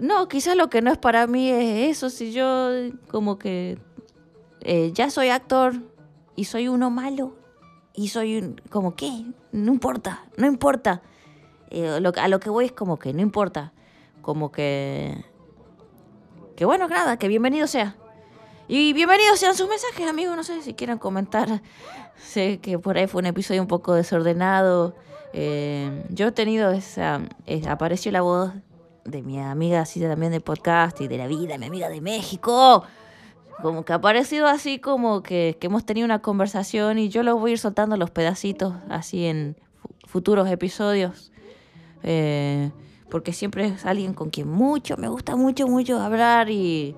no, 0.00 0.28
quizás 0.28 0.56
lo 0.56 0.70
que 0.70 0.82
no 0.82 0.90
es 0.90 0.98
para 0.98 1.26
mí 1.26 1.50
es 1.50 1.96
eso, 1.96 2.10
si 2.10 2.32
yo 2.32 2.70
como 3.08 3.38
que 3.38 3.78
eh, 4.60 4.92
ya 4.92 5.10
soy 5.10 5.28
actor 5.28 5.74
y 6.36 6.44
soy 6.44 6.68
uno 6.68 6.90
malo 6.90 7.34
y 7.94 8.08
soy 8.08 8.38
un, 8.38 8.60
como 8.70 8.94
que, 8.94 9.24
no 9.52 9.72
importa, 9.72 10.24
no 10.36 10.46
importa. 10.46 11.02
Eh, 11.70 11.98
lo, 12.00 12.12
a 12.16 12.28
lo 12.28 12.40
que 12.40 12.50
voy 12.50 12.66
es 12.66 12.72
como 12.72 12.98
que 12.98 13.12
no 13.12 13.20
importa, 13.20 13.72
como 14.22 14.52
que, 14.52 15.24
que 16.56 16.64
bueno, 16.64 16.88
nada, 16.88 17.18
que 17.18 17.28
bienvenido 17.28 17.66
sea. 17.66 17.96
Y 18.70 18.92
bienvenidos 18.92 19.38
sean 19.38 19.54
sus 19.54 19.68
mensajes, 19.68 20.06
amigos. 20.06 20.36
No 20.36 20.44
sé 20.44 20.62
si 20.62 20.74
quieran 20.74 20.98
comentar. 20.98 21.62
Sé 22.16 22.58
que 22.58 22.78
por 22.78 22.98
ahí 22.98 23.06
fue 23.06 23.20
un 23.20 23.26
episodio 23.26 23.62
un 23.62 23.68
poco 23.68 23.94
desordenado. 23.94 24.94
Eh, 25.32 26.04
yo 26.10 26.26
he 26.26 26.32
tenido 26.32 26.70
esa. 26.72 27.22
Apareció 27.66 28.12
la 28.12 28.20
voz 28.20 28.52
de 29.10 29.22
mi 29.22 29.40
amiga 29.40 29.80
así 29.80 30.00
también 30.00 30.32
de 30.32 30.40
podcast 30.40 31.00
y 31.00 31.08
de 31.08 31.18
la 31.18 31.26
vida, 31.26 31.58
mi 31.58 31.66
amiga 31.66 31.88
de 31.88 32.00
México. 32.00 32.84
Como 33.62 33.84
que 33.84 33.92
ha 33.92 33.96
aparecido 33.96 34.46
así 34.46 34.78
como 34.78 35.22
que, 35.22 35.56
que 35.60 35.66
hemos 35.66 35.84
tenido 35.84 36.04
una 36.04 36.20
conversación 36.20 36.98
y 36.98 37.08
yo 37.08 37.22
lo 37.22 37.36
voy 37.36 37.50
a 37.50 37.52
ir 37.54 37.58
soltando 37.58 37.96
los 37.96 38.10
pedacitos 38.10 38.74
así 38.88 39.26
en 39.26 39.56
futuros 40.06 40.48
episodios. 40.48 41.32
Eh, 42.02 42.70
porque 43.10 43.32
siempre 43.32 43.66
es 43.66 43.86
alguien 43.86 44.14
con 44.14 44.30
quien 44.30 44.48
mucho, 44.48 44.96
me 44.96 45.08
gusta 45.08 45.34
mucho, 45.34 45.66
mucho 45.66 45.98
hablar 46.00 46.50
y 46.50 46.94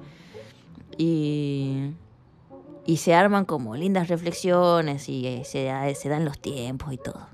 y, 1.00 1.94
y 2.84 2.96
se 2.98 3.14
arman 3.14 3.46
como 3.46 3.74
lindas 3.74 4.08
reflexiones 4.08 5.08
y 5.08 5.26
eh, 5.26 5.44
se 5.44 6.08
dan 6.08 6.24
los 6.24 6.38
tiempos 6.38 6.92
y 6.92 6.98
todo. 6.98 7.26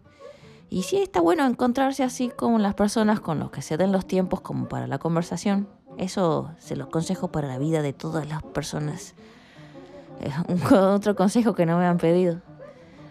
Y 0.68 0.82
sí 0.82 0.98
está 0.98 1.20
bueno 1.20 1.46
encontrarse 1.46 2.02
así 2.02 2.28
con 2.28 2.62
las 2.62 2.74
personas 2.74 3.20
con 3.20 3.38
los 3.38 3.50
que 3.50 3.62
se 3.62 3.76
den 3.76 3.92
los 3.92 4.06
tiempos 4.06 4.40
como 4.40 4.68
para 4.68 4.86
la 4.86 4.98
conversación. 4.98 5.68
Eso 5.96 6.50
se 6.58 6.76
los 6.76 6.88
consejo 6.88 7.28
para 7.28 7.48
la 7.48 7.58
vida 7.58 7.82
de 7.82 7.92
todas 7.92 8.28
las 8.28 8.42
personas. 8.42 9.14
un, 10.48 10.62
otro 10.76 11.14
consejo 11.14 11.54
que 11.54 11.66
no 11.66 11.78
me 11.78 11.86
han 11.86 11.98
pedido. 11.98 12.40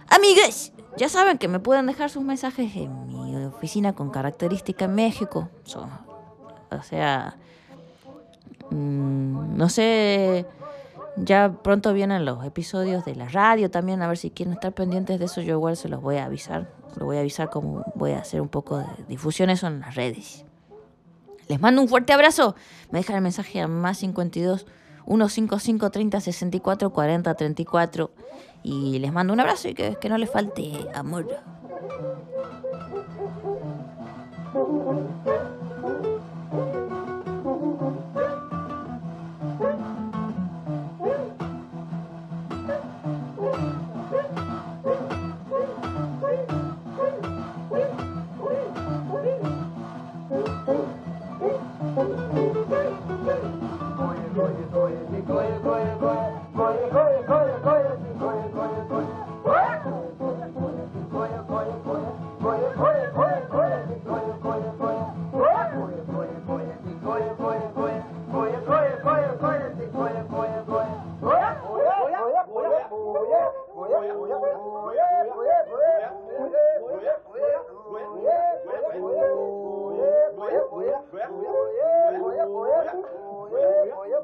Amigues, 0.09 0.73
ya 0.97 1.09
saben 1.09 1.37
que 1.37 1.47
me 1.47 1.59
pueden 1.59 1.85
dejar 1.87 2.09
sus 2.09 2.23
mensajes 2.23 2.75
en 2.75 3.07
mi 3.07 3.35
oficina 3.45 3.93
con 3.93 4.09
característica 4.11 4.85
en 4.85 4.95
México. 4.95 5.49
o 6.71 6.83
sea, 6.83 7.37
Mm, 8.71 9.57
no 9.57 9.69
sé, 9.69 10.45
ya 11.17 11.53
pronto 11.63 11.93
vienen 11.93 12.25
los 12.25 12.43
episodios 12.45 13.05
de 13.05 13.15
la 13.15 13.29
radio 13.29 13.69
también, 13.69 14.01
a 14.01 14.07
ver 14.07 14.17
si 14.17 14.31
quieren 14.31 14.53
estar 14.53 14.73
pendientes 14.73 15.19
de 15.19 15.25
eso, 15.25 15.41
yo 15.41 15.53
igual 15.53 15.77
se 15.77 15.89
los 15.89 16.01
voy 16.01 16.17
a 16.17 16.25
avisar. 16.25 16.67
Lo 16.97 17.05
voy 17.05 17.17
a 17.17 17.19
avisar 17.19 17.49
como 17.49 17.83
voy 17.95 18.11
a 18.11 18.19
hacer 18.19 18.41
un 18.41 18.49
poco 18.49 18.77
de 18.77 18.85
difusión 19.07 19.49
eso 19.49 19.67
en 19.67 19.81
las 19.81 19.95
redes. 19.95 20.45
Les 21.47 21.59
mando 21.59 21.81
un 21.81 21.87
fuerte 21.87 22.13
abrazo. 22.13 22.55
Me 22.91 22.99
dejan 22.99 23.17
el 23.17 23.21
mensaje 23.21 23.61
a 23.61 23.67
más 23.67 23.97
52 23.99 24.65
155 25.05 25.91
30 25.91 26.21
64 26.21 26.89
40 26.91 27.33
34 27.35 28.11
y 28.63 28.99
les 28.99 29.13
mando 29.13 29.33
un 29.33 29.39
abrazo 29.39 29.67
y 29.67 29.73
que, 29.75 29.95
que 29.95 30.09
no 30.09 30.17
les 30.17 30.29
falte 30.29 30.87
amor. 30.93 31.27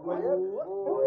Boa. 0.03 1.00